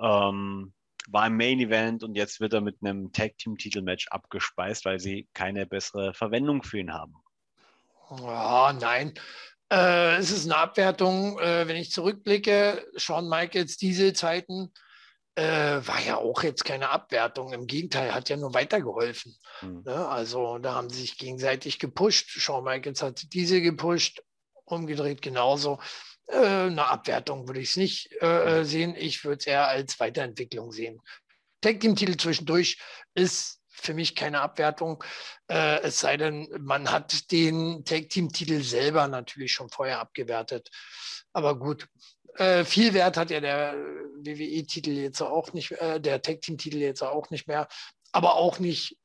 [0.00, 0.72] ähm,
[1.10, 5.00] war im Main Event und jetzt wird er mit einem Tag Team Titelmatch abgespeist, weil
[5.00, 7.14] sie keine bessere Verwendung für ihn haben.
[8.10, 9.14] Oh, nein.
[9.72, 11.38] Äh, es ist eine Abwertung.
[11.38, 14.72] Äh, wenn ich zurückblicke, Shawn Michaels diese Zeiten,
[15.36, 17.52] äh, war ja auch jetzt keine Abwertung.
[17.52, 19.36] Im Gegenteil, hat ja nur weitergeholfen.
[19.62, 19.82] Mhm.
[19.84, 20.08] Ne?
[20.08, 22.30] Also da haben sie sich gegenseitig gepusht.
[22.30, 24.22] Shawn Michaels hat diese gepusht,
[24.64, 25.78] umgedreht genauso.
[26.30, 28.64] Äh, eine Abwertung würde ich es nicht äh, hm.
[28.64, 28.94] sehen.
[28.96, 31.00] Ich würde es eher als Weiterentwicklung sehen.
[31.60, 32.78] Tag Team Titel zwischendurch
[33.14, 35.02] ist für mich keine Abwertung.
[35.48, 40.70] Äh, es sei denn, man hat den Tag Team Titel selber natürlich schon vorher abgewertet.
[41.32, 41.86] Aber gut,
[42.36, 47.30] äh, viel Wert hat ja der WWE-Titel jetzt auch nicht, äh, der Tag-Team-Titel jetzt auch
[47.30, 47.68] nicht mehr,
[48.12, 48.96] aber auch nicht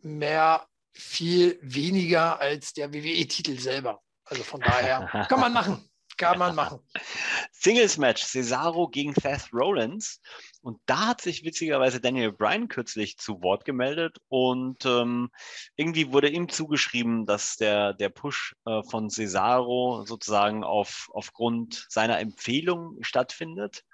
[0.00, 4.02] mehr viel weniger als der WWE-Titel selber.
[4.24, 5.88] Also von daher kann man machen.
[6.16, 6.80] Kann man machen.
[7.52, 10.20] Singles Match, Cesaro gegen Seth Rollins.
[10.60, 15.30] Und da hat sich witzigerweise Daniel Bryan kürzlich zu Wort gemeldet und ähm,
[15.74, 22.20] irgendwie wurde ihm zugeschrieben, dass der, der Push äh, von Cesaro sozusagen auf, aufgrund seiner
[22.20, 23.84] Empfehlung stattfindet.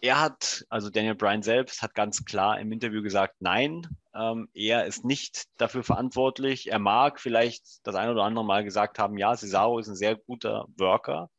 [0.00, 4.86] Er hat, also Daniel Bryan selbst, hat ganz klar im Interview gesagt, nein, ähm, er
[4.86, 6.70] ist nicht dafür verantwortlich.
[6.70, 10.16] Er mag vielleicht das ein oder andere Mal gesagt haben, ja, Cesaro ist ein sehr
[10.16, 11.30] guter Worker,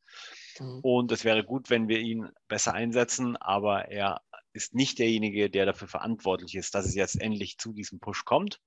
[0.60, 0.80] Mhm.
[0.82, 4.22] Und es wäre gut, wenn wir ihn besser einsetzen, aber er
[4.54, 8.60] ist nicht derjenige, der dafür verantwortlich ist, dass es jetzt endlich zu diesem Push kommt.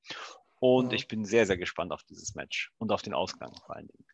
[0.61, 0.95] Und mhm.
[0.95, 4.05] ich bin sehr, sehr gespannt auf dieses Match und auf den Ausgang vor allen Dingen.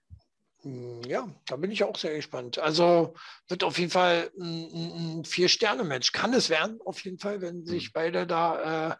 [0.63, 2.59] Hm, ja, da bin ich auch sehr gespannt.
[2.59, 3.15] Also
[3.47, 6.13] wird auf jeden Fall ein, ein Vier-Sterne-Match.
[6.13, 7.93] Kann es werden, auf jeden Fall, wenn sich mhm.
[7.95, 8.97] beide da äh,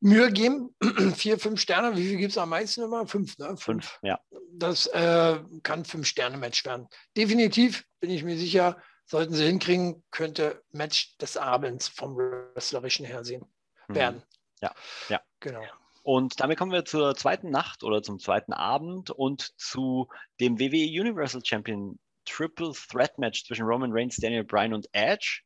[0.00, 0.74] Mühe geben.
[1.16, 3.06] Vier, fünf Sterne, wie viel gibt es am meisten immer?
[3.06, 3.56] Fünf, ne?
[3.56, 4.20] Fünf, ja.
[4.52, 6.88] Das äh, kann Fünf-Sterne-Match werden.
[7.16, 13.24] Definitiv, bin ich mir sicher, sollten sie hinkriegen, könnte Match des Abends vom Wrestlerischen her
[13.24, 13.44] sehen
[13.88, 13.94] mhm.
[13.94, 14.22] werden.
[14.60, 14.74] Ja,
[15.08, 15.20] ja.
[15.40, 15.62] Genau.
[16.04, 20.06] Und damit kommen wir zur zweiten Nacht oder zum zweiten Abend und zu
[20.38, 25.40] dem WWE Universal Champion Triple Threat Match zwischen Roman Reigns, Daniel Bryan und Edge.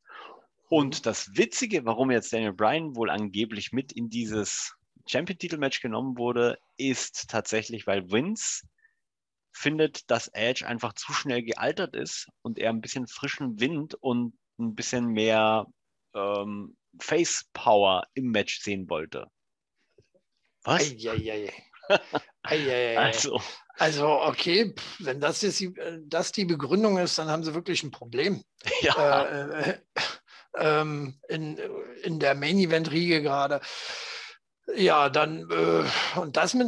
[0.68, 4.74] Und das Witzige, warum jetzt Daniel Bryan wohl angeblich mit in dieses
[5.06, 8.66] Champion-Titel-Match genommen wurde, ist tatsächlich, weil Vince
[9.52, 14.34] findet, dass Edge einfach zu schnell gealtert ist und er ein bisschen frischen Wind und
[14.58, 15.66] ein bisschen mehr
[16.14, 19.30] ähm, Face-Power im Match sehen wollte.
[20.64, 20.82] Was?
[20.82, 21.52] Eieiei.
[22.42, 22.98] Eieiei.
[22.98, 23.40] also.
[23.78, 25.72] also, okay, wenn das jetzt die,
[26.06, 28.42] das die Begründung ist, dann haben sie wirklich ein Problem.
[28.80, 29.24] Ja.
[29.24, 29.78] Äh, äh,
[30.56, 31.58] ähm, in,
[32.02, 33.60] in der Main-Event-Riege gerade.
[34.74, 36.66] Ja, dann, äh, und das mit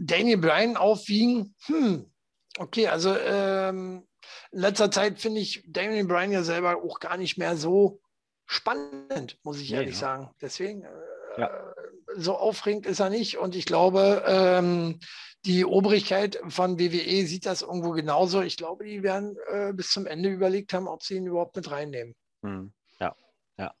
[0.00, 2.10] Daniel Bryan aufwiegen, hm,
[2.58, 4.06] okay, also ähm,
[4.52, 8.00] in letzter Zeit finde ich Daniel Bryan ja selber auch gar nicht mehr so
[8.46, 10.00] spannend, muss ich ehrlich ja.
[10.00, 10.30] sagen.
[10.40, 11.74] Deswegen, äh, ja
[12.16, 13.38] so aufregend ist er nicht.
[13.38, 15.00] Und ich glaube, ähm,
[15.44, 18.42] die Obrigkeit von WWE sieht das irgendwo genauso.
[18.42, 21.70] Ich glaube, die werden äh, bis zum Ende überlegt haben, ob sie ihn überhaupt mit
[21.70, 22.14] reinnehmen.
[22.42, 22.72] Hm.
[23.00, 23.16] Ja,
[23.58, 23.74] ja.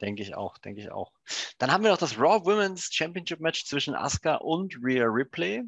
[0.00, 1.12] Denke ich auch, denke ich auch.
[1.58, 5.62] Dann haben wir noch das Raw Women's Championship Match zwischen Asuka und Rhea Ripley.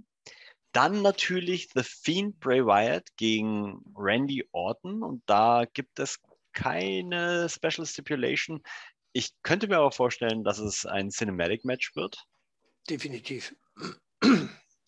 [0.73, 5.03] Dann natürlich The Fiend Bray Wyatt gegen Randy Orton.
[5.03, 6.19] Und da gibt es
[6.53, 8.63] keine Special Stipulation.
[9.13, 12.25] Ich könnte mir aber vorstellen, dass es ein Cinematic Match wird.
[12.89, 13.55] Definitiv.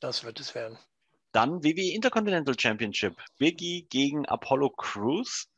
[0.00, 0.78] Das wird es werden.
[1.32, 3.16] Dann WWE Intercontinental Championship.
[3.38, 5.48] Biggie gegen Apollo Crews.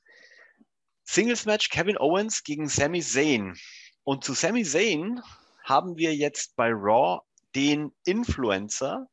[1.05, 3.57] Singles Match Kevin Owens gegen Sami Zayn.
[4.05, 5.20] Und zu Sami Zayn
[5.64, 7.20] haben wir jetzt bei Raw
[7.55, 9.09] den Influencer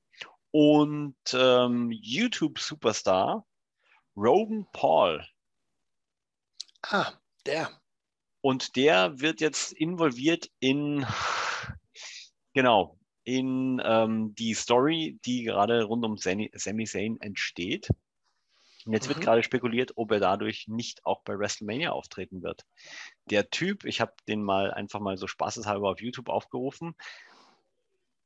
[0.52, 3.46] und ähm, YouTube-Superstar
[4.16, 5.26] Rogan Paul.
[6.84, 7.14] Ah,
[7.46, 7.83] der.
[8.44, 11.06] Und der wird jetzt involviert in,
[12.54, 17.88] genau, in ähm, die Story, die gerade rund um Sami, Zayn entsteht.
[18.86, 19.24] Und jetzt wird mhm.
[19.24, 22.66] gerade spekuliert, ob er dadurch nicht auch bei WrestleMania auftreten wird.
[23.30, 26.96] Der Typ, ich habe den mal einfach mal so spaßeshalber auf YouTube aufgerufen.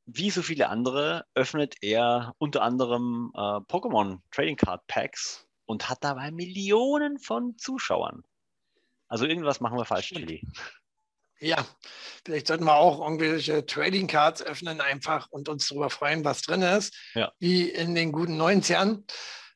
[0.04, 6.02] Wie so viele andere öffnet er unter anderem äh, Pokémon Trading Card Packs und hat
[6.02, 8.24] dabei Millionen von Zuschauern.
[9.08, 10.46] Also irgendwas machen wir falsch, Chili.
[11.40, 11.64] Ja,
[12.24, 16.62] vielleicht sollten wir auch irgendwelche Trading Cards öffnen einfach und uns darüber freuen, was drin
[16.62, 16.94] ist.
[17.14, 17.32] Ja.
[17.38, 19.04] Wie in den guten 90ern.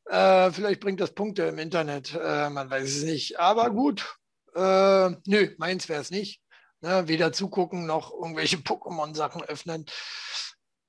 [0.06, 3.38] Äh, vielleicht bringt das Punkte im Internet, äh, man weiß es nicht.
[3.40, 4.16] Aber gut,
[4.54, 6.40] äh, nö, meins wäre es nicht.
[6.80, 7.08] Ne?
[7.08, 9.86] Weder zugucken noch irgendwelche Pokémon-Sachen öffnen.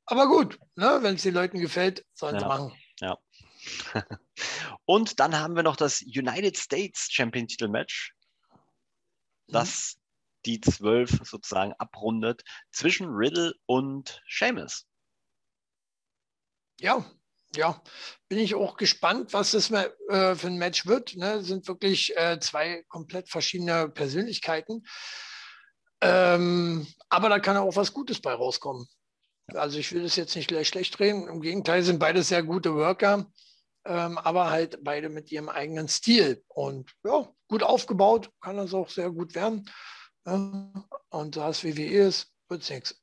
[0.05, 0.99] Aber gut, ne?
[1.01, 2.41] wenn es den Leuten gefällt, sollen ja.
[2.41, 2.73] sie machen.
[2.99, 3.17] Ja.
[4.85, 8.12] Und dann haben wir noch das United States Champion Titel Match.
[9.53, 9.99] Das mhm.
[10.45, 14.85] die zwölf sozusagen abrundet zwischen Riddle und Seamus.
[16.79, 17.05] Ja,
[17.55, 17.81] ja,
[18.29, 21.15] bin ich auch gespannt, was das äh, für ein Match wird.
[21.15, 21.43] Ne?
[21.43, 24.83] Sind wirklich äh, zwei komplett verschiedene Persönlichkeiten.
[26.01, 28.87] Ähm, aber da kann auch was Gutes bei rauskommen.
[29.53, 31.27] Also ich will das jetzt nicht gleich schlecht drehen.
[31.27, 33.31] Im Gegenteil sind beide sehr gute Worker,
[33.85, 36.43] ähm, aber halt beide mit ihrem eigenen Stil.
[36.47, 39.69] Und ja, gut aufgebaut, kann das auch sehr gut werden.
[40.25, 43.01] und da es WWE ist, wird es nichts.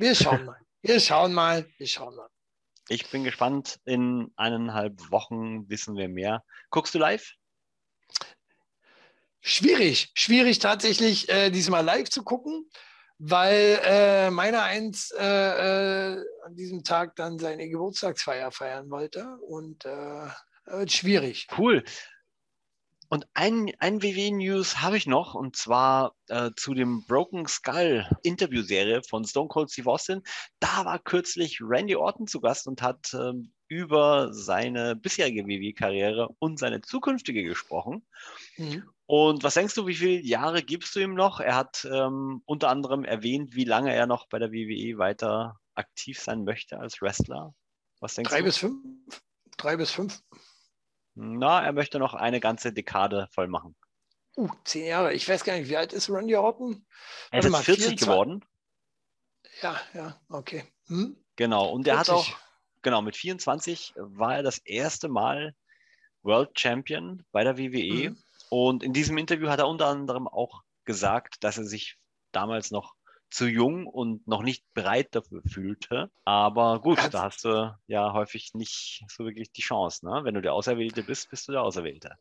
[0.00, 0.60] Wir schauen mal.
[0.82, 2.28] Wir schauen mal, wir schauen mal.
[2.88, 3.78] Ich bin gespannt.
[3.84, 6.42] In eineinhalb Wochen wissen wir mehr.
[6.70, 7.34] Guckst du live?
[9.42, 12.68] Schwierig, schwierig tatsächlich äh, diesmal live zu gucken,
[13.22, 19.84] weil äh, meiner eins äh, äh an diesem Tag dann seine Geburtstagsfeier feiern wollte und
[19.84, 20.26] äh,
[20.64, 21.46] wird schwierig.
[21.56, 21.84] Cool.
[23.10, 29.02] Und ein, ein WWE-News habe ich noch, und zwar äh, zu dem Broken Skull Interviewserie
[29.02, 30.22] von Stone Cold Steve Austin.
[30.60, 36.58] Da war kürzlich Randy Orton zu Gast und hat ähm, über seine bisherige WWE-Karriere und
[36.58, 38.06] seine zukünftige gesprochen.
[38.56, 38.84] Mhm.
[39.10, 41.40] Und was denkst du, wie viele Jahre gibst du ihm noch?
[41.40, 46.20] Er hat ähm, unter anderem erwähnt, wie lange er noch bei der WWE weiter aktiv
[46.20, 47.52] sein möchte als Wrestler.
[47.98, 48.44] Was denkst Drei du?
[48.44, 48.84] Bis fünf.
[49.56, 50.22] Drei bis fünf.
[51.16, 53.74] Na, er möchte noch eine ganze Dekade voll machen.
[54.36, 55.12] Uh, zehn Jahre.
[55.12, 56.86] Ich weiß gar nicht, wie alt ist Randy Orton?
[57.32, 58.08] Er ist jetzt 40 24.
[58.08, 58.44] geworden.
[59.60, 60.62] Ja, ja, okay.
[60.86, 61.16] Hm?
[61.34, 62.28] Genau, und er hat auch,
[62.82, 65.56] genau, mit 24 war er das erste Mal
[66.22, 68.10] World Champion bei der WWE.
[68.10, 68.22] Hm.
[68.50, 71.96] Und in diesem Interview hat er unter anderem auch gesagt, dass er sich
[72.32, 72.94] damals noch
[73.30, 76.10] zu jung und noch nicht bereit dafür fühlte.
[76.24, 80.04] Aber gut, da hast du ja häufig nicht so wirklich die Chance.
[80.04, 80.24] Ne?
[80.24, 82.16] Wenn du der Auserwählte bist, bist du der Auserwählte.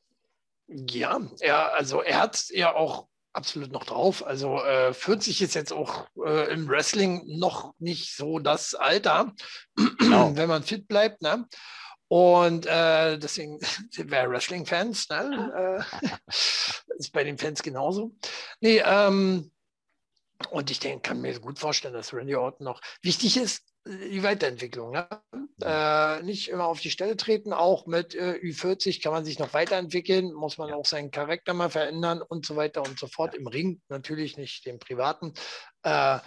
[0.67, 4.25] Ja, er, also er hat ja auch absolut noch drauf.
[4.25, 9.33] Also äh, 40 ist jetzt auch äh, im Wrestling noch nicht so das Alter,
[9.97, 10.31] genau.
[10.35, 11.23] wenn man fit bleibt.
[11.23, 11.47] Ne?
[12.09, 13.59] Und äh, deswegen
[13.91, 15.09] sind wir Wrestling-Fans.
[15.09, 15.83] Ne?
[16.29, 18.11] Äh, ist bei den Fans genauso.
[18.59, 19.51] Nee, ähm,
[20.49, 24.23] und ich denke, kann mir gut vorstellen, dass Randy Orton noch wichtig ist, äh, die
[24.23, 24.91] Weiterentwicklung.
[24.91, 25.07] Ne?
[25.61, 29.53] Äh, nicht immer auf die Stelle treten, auch mit äh, Ü40 kann man sich noch
[29.53, 33.35] weiterentwickeln, muss man auch seinen Charakter mal verändern und so weiter und so fort.
[33.35, 35.33] Im Ring natürlich nicht den privaten.
[35.83, 36.19] Äh,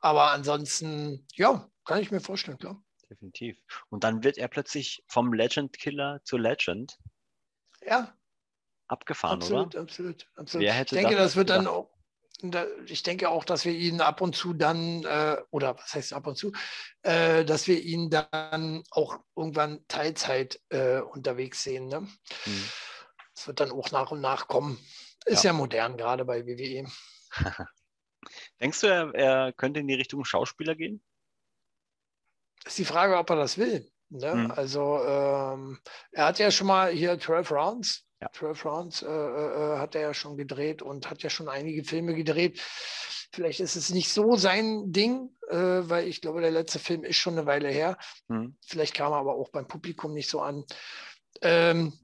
[0.00, 2.82] aber ansonsten, ja, kann ich mir vorstellen, klar.
[3.10, 3.58] Definitiv.
[3.88, 6.98] Und dann wird er plötzlich vom Legend Killer zu Legend.
[7.82, 8.16] Ja.
[8.86, 9.82] Abgefahren, absolut, oder?
[9.82, 10.66] Absolut, absolut.
[10.66, 11.90] Ich denke, das wird dann auch
[12.86, 16.26] ich denke auch, dass wir ihn ab und zu dann, äh, oder was heißt ab
[16.26, 16.52] und zu,
[17.02, 21.88] äh, dass wir ihn dann auch irgendwann Teilzeit äh, unterwegs sehen.
[21.88, 22.00] Ne?
[22.00, 22.64] Mhm.
[23.34, 24.78] Das wird dann auch nach und nach kommen.
[25.26, 26.90] Ist ja, ja modern, gerade bei WWE.
[28.60, 31.02] Denkst du, er, er, könnte in die Richtung Schauspieler gehen?
[32.64, 33.90] Ist die Frage, ob er das will.
[34.10, 34.34] Ne?
[34.34, 34.50] Mhm.
[34.50, 35.78] Also ähm,
[36.12, 38.30] er hat ja schon mal hier 12 Rounds ja.
[38.32, 42.14] 12 Rounds äh, äh, hat er ja schon gedreht und hat ja schon einige Filme
[42.14, 42.60] gedreht.
[43.32, 47.16] Vielleicht ist es nicht so sein Ding, äh, weil ich glaube, der letzte Film ist
[47.16, 47.96] schon eine Weile her.
[48.28, 48.56] Mhm.
[48.66, 50.64] Vielleicht kam er aber auch beim Publikum nicht so an.
[51.40, 51.98] Ähm,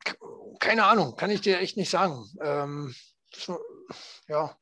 [0.58, 2.24] keine Ahnung, kann ich dir echt nicht sagen.
[2.40, 2.94] Ähm,
[4.28, 4.56] ja,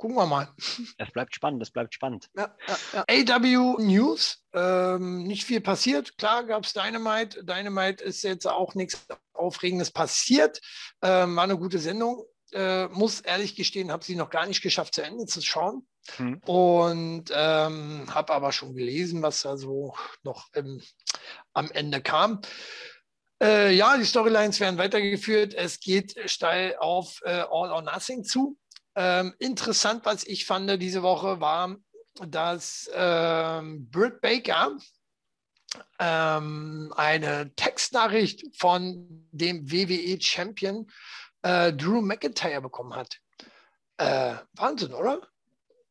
[0.00, 0.48] gucken wir mal.
[0.96, 2.28] Es bleibt spannend, es bleibt spannend.
[2.34, 3.36] Ja, ja, ja.
[3.36, 6.16] AW News, ähm, nicht viel passiert.
[6.16, 7.44] Klar gab es Dynamite.
[7.44, 10.60] Dynamite ist jetzt auch nichts Aufregendes passiert.
[11.02, 12.24] Ähm, war eine gute Sendung.
[12.52, 15.86] Äh, muss ehrlich gestehen, habe sie noch gar nicht geschafft zu Ende zu schauen.
[16.16, 16.40] Hm.
[16.46, 20.82] Und ähm, habe aber schon gelesen, was da so noch im,
[21.52, 22.40] am Ende kam.
[23.42, 25.54] Äh, ja, die Storylines werden weitergeführt.
[25.54, 28.56] Es geht steil auf äh, All or Nothing zu.
[28.96, 31.76] Ähm, interessant, was ich fand diese Woche, war,
[32.26, 34.76] dass ähm, Britt Baker
[35.98, 40.90] ähm, eine Textnachricht von dem WWE-Champion
[41.42, 43.18] äh, Drew McIntyre bekommen hat.
[43.98, 45.20] Äh, Wahnsinn, oder?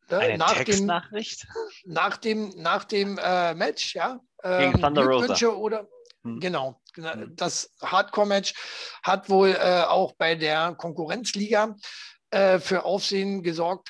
[0.09, 0.17] Ne?
[0.17, 1.43] Eine nach Textnachricht?
[1.43, 4.19] Dem, nach dem, nach dem äh, Match, ja.
[4.41, 5.47] Gegen ähm, Thunder Rosa.
[5.47, 5.87] Oder,
[6.23, 6.39] hm.
[6.39, 7.35] Genau, hm.
[7.35, 8.53] das Hardcore-Match
[9.03, 11.75] hat wohl äh, auch bei der Konkurrenzliga
[12.31, 13.89] äh, für Aufsehen gesorgt.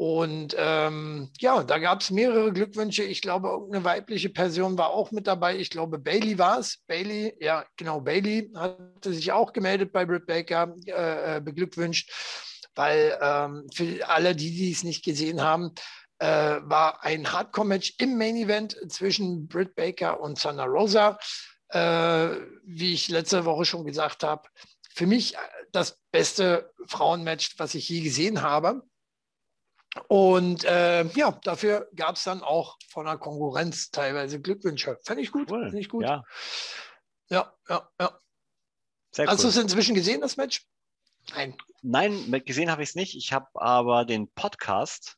[0.00, 3.02] Und ähm, ja, da gab es mehrere Glückwünsche.
[3.02, 5.56] Ich glaube, irgendeine weibliche Person war auch mit dabei.
[5.56, 6.78] Ich glaube, Bailey war es.
[6.86, 12.10] Bailey, ja, genau, Bailey hatte sich auch gemeldet bei Britt Baker, äh, äh beglückwünscht,
[12.74, 15.74] weil ähm, für alle, die, die es nicht gesehen haben,
[16.18, 16.26] äh,
[16.62, 21.18] war ein Hardcore-Match im Main Event zwischen Britt Baker und Sana Rosa.
[21.68, 24.48] Äh, wie ich letzte Woche schon gesagt habe,
[24.94, 25.36] für mich
[25.72, 28.82] das beste Frauenmatch, was ich je gesehen habe.
[30.08, 34.98] Und äh, ja, dafür gab es dann auch von der Konkurrenz teilweise Glückwünsche.
[35.04, 35.50] Fände ich gut.
[35.50, 35.64] Cool.
[35.64, 36.04] Fand ich gut.
[36.04, 36.22] Ja,
[37.28, 37.88] ja, ja.
[38.00, 38.18] ja.
[39.12, 39.42] Sehr Hast cool.
[39.44, 40.64] du es inzwischen gesehen, das Match?
[41.34, 41.56] Nein.
[41.82, 43.16] Nein, gesehen habe ich es nicht.
[43.16, 45.16] Ich habe aber den Podcast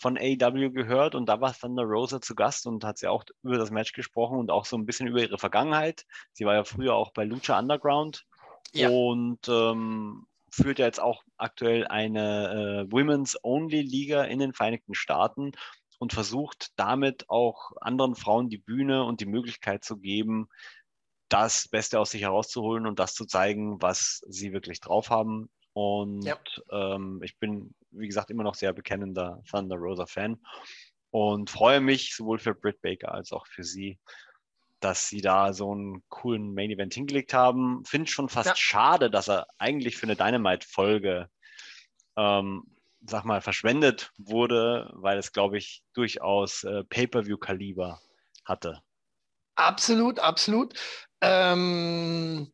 [0.00, 3.58] von AEW gehört und da war Thunder Rosa zu Gast und hat sie auch über
[3.58, 6.04] das Match gesprochen und auch so ein bisschen über ihre Vergangenheit.
[6.32, 8.24] Sie war ja früher auch bei Lucha Underground
[8.72, 8.88] ja.
[8.88, 14.94] und ähm, führt ja jetzt auch aktuell eine äh, Women's Only Liga in den Vereinigten
[14.94, 15.52] Staaten
[15.98, 20.48] und versucht damit auch anderen Frauen die Bühne und die Möglichkeit zu geben,
[21.28, 25.48] das Beste aus sich herauszuholen und das zu zeigen, was sie wirklich drauf haben.
[25.72, 26.36] Und ja.
[26.70, 30.38] ähm, ich bin, wie gesagt, immer noch sehr bekennender Thunder Rosa Fan
[31.10, 33.98] und freue mich sowohl für Britt Baker als auch für sie,
[34.84, 37.84] dass sie da so einen coolen Main Event hingelegt haben.
[37.84, 38.56] Finde schon fast ja.
[38.56, 41.28] schade, dass er eigentlich für eine Dynamite-Folge,
[42.16, 42.64] ähm,
[43.04, 48.00] sag mal, verschwendet wurde, weil es, glaube ich, durchaus äh, Pay-Per-View-Kaliber
[48.44, 48.82] hatte.
[49.54, 50.78] Absolut, absolut.
[51.20, 52.52] Ähm,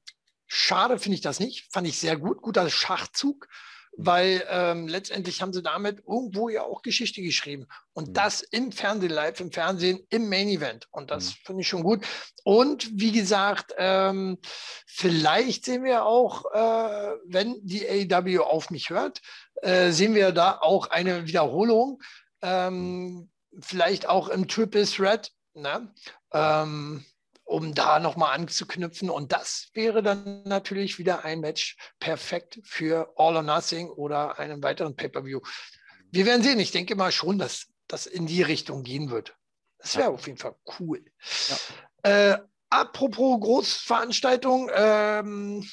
[0.48, 1.70] Schade finde ich das nicht.
[1.70, 2.40] Fand ich sehr gut.
[2.40, 3.48] Guter Schachzug.
[4.00, 7.66] Weil ähm, letztendlich haben sie damit irgendwo ja auch Geschichte geschrieben.
[7.92, 8.12] Und mhm.
[8.14, 10.86] das im Fernsehen, live im Fernsehen, im Main Event.
[10.92, 11.34] Und das mhm.
[11.44, 12.06] finde ich schon gut.
[12.44, 14.38] Und wie gesagt, ähm,
[14.86, 19.20] vielleicht sehen wir auch, äh, wenn die AEW auf mich hört,
[19.62, 22.00] äh, sehen wir da auch eine Wiederholung.
[22.40, 23.30] Ähm, mhm.
[23.60, 25.32] vielleicht auch im Triple Threat.
[25.54, 25.92] Ne?
[27.48, 29.08] Um da nochmal anzuknüpfen.
[29.08, 34.62] Und das wäre dann natürlich wieder ein Match perfekt für All or Nothing oder einen
[34.62, 35.40] weiteren Pay-Per-View.
[36.10, 36.60] Wir werden sehen.
[36.60, 39.34] Ich denke mal schon, dass das in die Richtung gehen wird.
[39.78, 41.02] Das wäre auf jeden Fall cool.
[41.48, 42.32] Ja.
[42.32, 42.38] Äh,
[42.68, 45.66] apropos Großveranstaltung, ähm,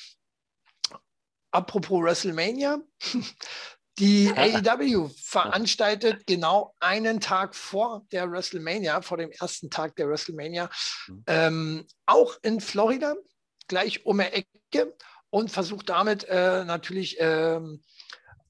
[1.51, 2.79] apropos WrestleMania.
[3.99, 10.69] Die AEW veranstaltet genau einen Tag vor der WrestleMania, vor dem ersten Tag der WrestleMania,
[11.07, 11.23] mhm.
[11.27, 13.15] ähm, auch in Florida,
[13.67, 14.95] gleich um die Ecke
[15.29, 17.81] und versucht damit äh, natürlich ähm,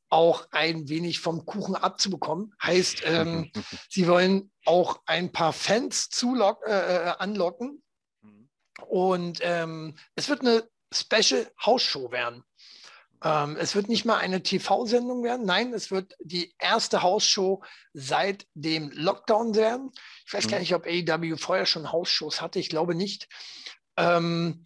[0.09, 2.53] auch ein wenig vom Kuchen abzubekommen.
[2.61, 3.51] Heißt, ähm,
[3.89, 7.83] sie wollen auch ein paar Fans äh, äh, anlocken.
[8.21, 8.49] Mhm.
[8.87, 12.43] Und ähm, es wird eine Special Hausshow werden.
[13.25, 15.47] Ähm, es wird nicht mal eine TV-Sendung werden.
[15.47, 19.91] Nein, es wird die erste Hausshow seit dem Lockdown werden.
[20.27, 20.51] Ich weiß mhm.
[20.51, 22.59] gar nicht, ob AEW vorher schon Hausshows hatte.
[22.59, 23.27] Ich glaube nicht.
[23.97, 24.63] Ähm,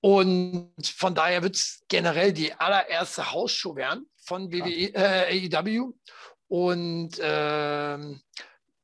[0.00, 5.94] und von daher wird es generell die allererste Hausshow werden von WWE, äh, AEW.
[6.46, 7.98] Und äh,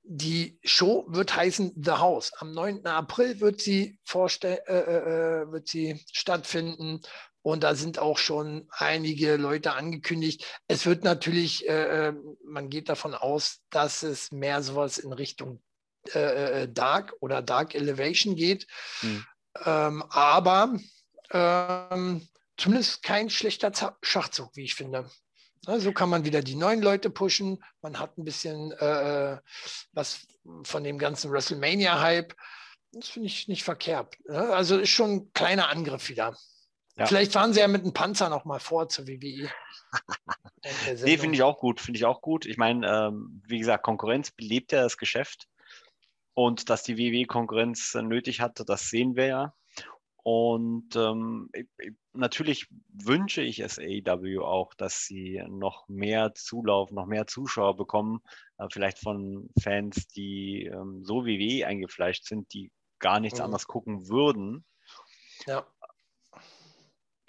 [0.03, 2.33] die Show wird heißen The House.
[2.39, 2.85] Am 9.
[2.87, 7.01] April wird sie, äh, äh, äh, wird sie stattfinden.
[7.43, 10.45] Und da sind auch schon einige Leute angekündigt.
[10.69, 12.15] Es wird natürlich, äh, äh
[12.45, 15.63] man geht davon aus, dass es mehr sowas in Richtung
[16.15, 18.67] äh, äh Dark oder Dark Elevation geht.
[19.01, 19.25] Hm.
[19.65, 20.79] Ähm, aber
[21.31, 25.11] ähm, zumindest kein schlechter Schachzug, wie ich finde.
[25.67, 27.63] Ja, so kann man wieder die neuen Leute pushen.
[27.83, 29.39] Man hat ein bisschen äh, äh
[29.93, 30.27] was
[30.65, 32.35] von dem ganzen WrestleMania-Hype.
[32.93, 34.17] Das finde ich nicht verkehrt.
[34.27, 36.37] Ja, also ist schon ein kleiner Angriff wieder.
[36.97, 37.07] Ja.
[37.07, 39.51] Vielleicht fahren sie ja mit einem Panzer noch mal vor zur WWE.
[41.03, 42.47] nee, finde ich auch gut, finde ich auch gut.
[42.47, 45.49] Ich meine, ähm, wie gesagt, Konkurrenz belebt ja das Geschäft.
[46.35, 49.55] Und dass die WWE Konkurrenz nötig hatte, das sehen wir ja.
[50.23, 56.91] Und ähm, ich, ich, natürlich wünsche ich es AEW auch, dass sie noch mehr Zulauf,
[56.91, 58.21] noch mehr Zuschauer bekommen,
[58.59, 63.47] äh, vielleicht von Fans, die ähm, so wie WWE eingefleischt sind, die gar nichts mhm.
[63.47, 64.67] anderes gucken würden.
[65.47, 65.67] Ja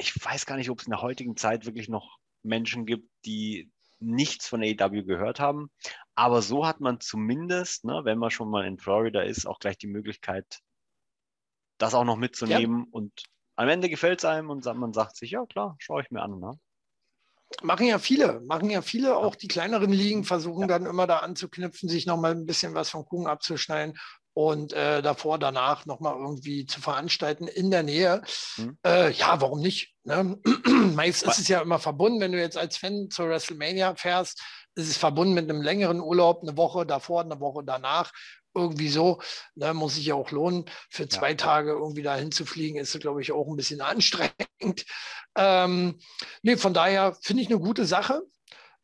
[0.02, 3.72] ich weiß gar nicht, ob es in der heutigen Zeit wirklich noch Menschen gibt, die
[4.00, 5.70] nichts von AEW gehört haben.
[6.16, 9.78] Aber so hat man zumindest, ne, wenn man schon mal in Florida ist, auch gleich
[9.78, 10.60] die Möglichkeit,
[11.78, 12.80] das auch noch mitzunehmen.
[12.80, 12.88] Ja.
[12.92, 13.24] Und
[13.56, 16.40] am Ende gefällt es einem und man sagt sich, ja klar, schaue ich mir an.
[16.40, 16.60] Ne?
[17.62, 20.68] Machen ja viele, machen ja viele, auch die kleineren Ligen versuchen ja.
[20.68, 24.00] dann immer da anzuknüpfen, sich nochmal ein bisschen was vom Kuchen abzuschneiden.
[24.34, 28.22] Und äh, davor, danach nochmal irgendwie zu veranstalten in der Nähe.
[28.56, 28.78] Hm.
[28.86, 29.94] Äh, ja, warum nicht?
[30.04, 30.40] Ne?
[30.96, 34.42] Meist ist es ja immer verbunden, wenn du jetzt als Fan zur WrestleMania fährst,
[34.76, 38.12] ist es verbunden mit einem längeren Urlaub, eine Woche davor, eine Woche danach.
[38.54, 39.22] Irgendwie so,
[39.56, 40.66] ne, muss sich ja auch lohnen.
[40.90, 41.36] Für zwei ja.
[41.36, 44.86] Tage irgendwie dahin zu fliegen, ist, glaube ich, auch ein bisschen anstrengend.
[45.38, 46.00] Ähm,
[46.42, 48.22] nee, von daher finde ich eine gute Sache.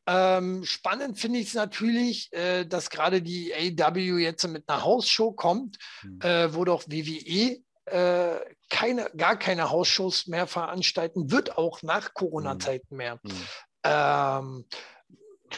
[0.10, 5.34] Ähm, spannend finde ich es natürlich, äh, dass gerade die AW jetzt mit einer Hausshow
[5.34, 6.22] kommt, mhm.
[6.22, 8.40] äh, wo doch WWE äh,
[8.70, 12.98] keine, gar keine Hausshows mehr veranstalten wird, auch nach Corona-Zeiten mhm.
[12.98, 13.20] mehr.
[13.22, 13.32] Mhm.
[13.84, 14.66] Ähm,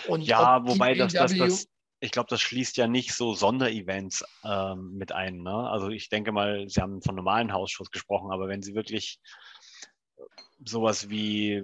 [0.07, 1.67] und ja, wobei das, das, das,
[1.99, 5.41] ich glaube, das schließt ja nicht so Sonderevents ähm, mit ein.
[5.43, 5.69] Ne?
[5.69, 9.19] Also ich denke mal, Sie haben von normalen Hausshows gesprochen, aber wenn Sie wirklich
[10.63, 11.63] sowas wie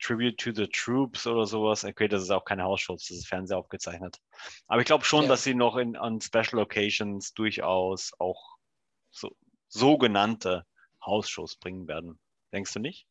[0.00, 1.84] Tribute to the Troops oder sowas.
[1.84, 4.18] Okay, das ist auch keine Hausschutz, das ist Fernseher aufgezeichnet.
[4.66, 5.28] Aber ich glaube schon, ja.
[5.28, 8.56] dass sie noch in, an Special Occasions durchaus auch
[9.10, 9.30] so,
[9.68, 10.64] sogenannte
[11.04, 12.18] Hausshows bringen werden.
[12.52, 13.06] Denkst du nicht?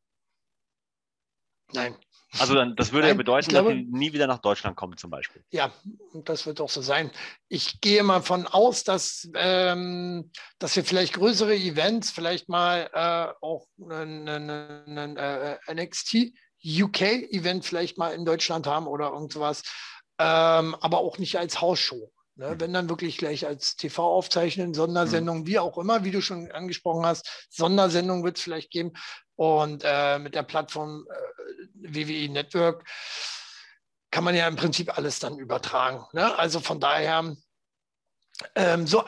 [1.72, 1.96] Nein.
[2.38, 4.98] Also dann, das würde Nein, ja bedeuten, glaube, dass sie nie wieder nach Deutschland kommen
[4.98, 5.44] zum Beispiel.
[5.50, 5.74] Ja,
[6.14, 7.12] das wird auch so sein.
[7.48, 13.34] Ich gehe mal von aus, dass, ähm, dass wir vielleicht größere Events, vielleicht mal äh,
[13.44, 16.34] auch ein äh, NXT
[16.64, 19.64] UK-Event vielleicht mal in Deutschland haben oder irgendwas,
[20.20, 22.12] ähm, aber auch nicht als Hausshow.
[22.36, 22.52] Ne?
[22.52, 22.60] Mhm.
[22.60, 25.48] Wenn dann wirklich gleich als TV aufzeichnen, Sondersendung, mhm.
[25.48, 28.94] wie auch immer, wie du schon angesprochen hast, Sondersendung wird es vielleicht geben.
[29.36, 32.86] Und äh, mit der Plattform äh, WWE Network
[34.12, 36.06] kann man ja im Prinzip alles dann übertragen.
[36.14, 36.38] Ne?
[36.38, 37.36] Also von daher,
[38.56, 39.04] ähm, so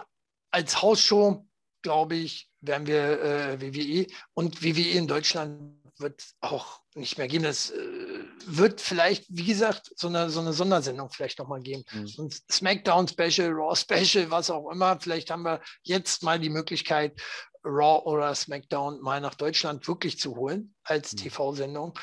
[0.51, 1.47] als Hausshow,
[1.81, 7.43] glaube ich, werden wir äh, WWE und WWE in Deutschland wird auch nicht mehr geben.
[7.43, 11.83] Das äh, wird vielleicht, wie gesagt, so eine, so eine Sondersendung vielleicht nochmal geben.
[11.91, 12.29] Mhm.
[12.51, 14.99] Smackdown Special, Raw Special, was auch immer.
[14.99, 17.19] Vielleicht haben wir jetzt mal die Möglichkeit,
[17.63, 21.17] Raw oder Smackdown mal nach Deutschland wirklich zu holen als mhm.
[21.17, 21.97] TV-Sendung.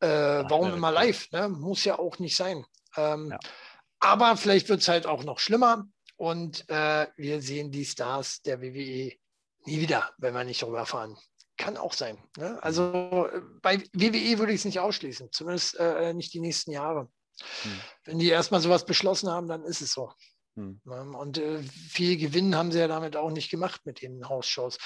[0.00, 1.30] Äh, warum immer live?
[1.32, 1.48] Ne?
[1.48, 2.64] Muss ja auch nicht sein.
[2.96, 3.38] Ähm, ja.
[4.00, 8.60] Aber vielleicht wird es halt auch noch schlimmer und äh, wir sehen die Stars der
[8.60, 9.12] WWE
[9.64, 11.16] nie wieder, wenn wir nicht rüberfahren.
[11.56, 12.18] Kann auch sein.
[12.36, 12.62] Ne?
[12.62, 17.08] Also äh, bei WWE würde ich es nicht ausschließen, zumindest äh, nicht die nächsten Jahre.
[17.62, 17.80] Hm.
[18.04, 20.12] Wenn die erstmal sowas beschlossen haben, dann ist es so.
[20.56, 20.80] Hm.
[20.84, 24.78] Und äh, viel Gewinn haben sie ja damit auch nicht gemacht mit den Hausshows.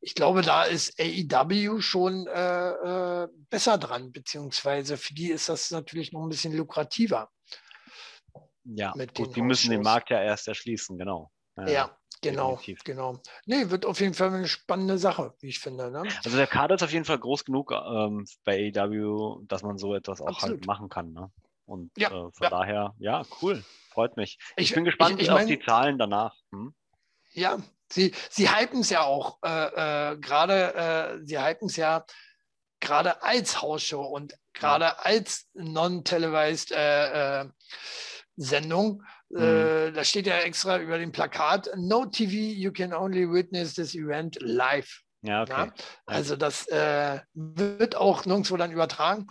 [0.00, 5.72] Ich glaube, da ist AEW schon äh, äh, besser dran, beziehungsweise für die ist das
[5.72, 7.30] natürlich noch ein bisschen lukrativer.
[8.64, 11.32] Ja, gut, die müssen den Markt ja erst erschließen, genau.
[11.56, 12.84] Ja, ja Genau, Definitiv.
[12.84, 13.20] genau.
[13.46, 15.90] Nee, wird auf jeden Fall eine spannende Sache, wie ich finde.
[15.90, 16.02] Ne?
[16.24, 19.94] Also der Kader ist auf jeden Fall groß genug ähm, bei AEW, dass man so
[19.94, 20.58] etwas auch halt Absolut.
[20.58, 21.12] halt machen kann.
[21.12, 21.30] Ne?
[21.66, 22.50] Und ja, äh, von ja.
[22.50, 24.38] daher, ja, cool, freut mich.
[24.56, 26.34] Ich, ich bin gespannt ich, ich auf mein, die Zahlen danach.
[26.50, 26.74] Hm?
[27.32, 27.58] Ja,
[27.92, 32.04] sie, sie hypen es ja auch äh, äh, gerade, äh, sie hypen es ja
[32.80, 34.96] gerade als Hausshow und gerade ja.
[34.98, 37.48] als non-televised äh, äh,
[38.36, 39.02] Sendung.
[39.30, 39.42] Mhm.
[39.42, 43.94] Äh, da steht ja extra über dem Plakat, no TV, you can only witness this
[43.94, 45.02] event live.
[45.22, 45.52] Ja, okay.
[45.52, 45.72] Ja?
[46.06, 49.26] Also das äh, wird auch nirgendwo dann übertragen.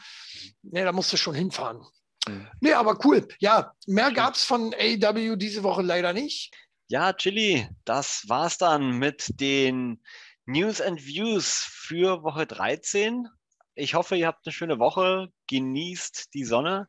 [0.61, 1.81] Nee, da musst du schon hinfahren.
[2.27, 2.47] Mhm.
[2.59, 3.27] Nee, aber cool.
[3.39, 6.53] Ja, mehr gab es von AW diese Woche leider nicht.
[6.89, 10.01] Ja, Chili, das war's dann mit den
[10.45, 13.27] News and Views für Woche 13.
[13.75, 16.87] Ich hoffe, ihr habt eine schöne Woche, genießt die Sonne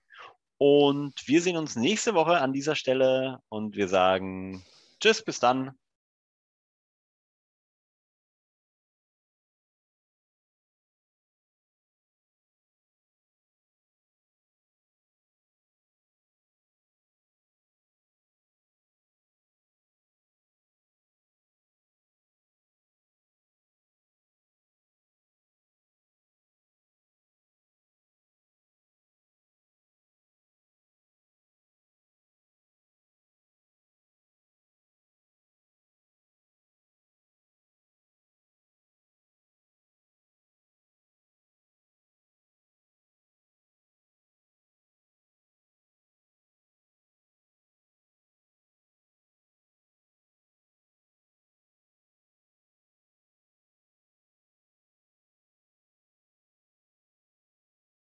[0.59, 4.65] und wir sehen uns nächste Woche an dieser Stelle und wir sagen
[5.01, 5.73] Tschüss, bis dann.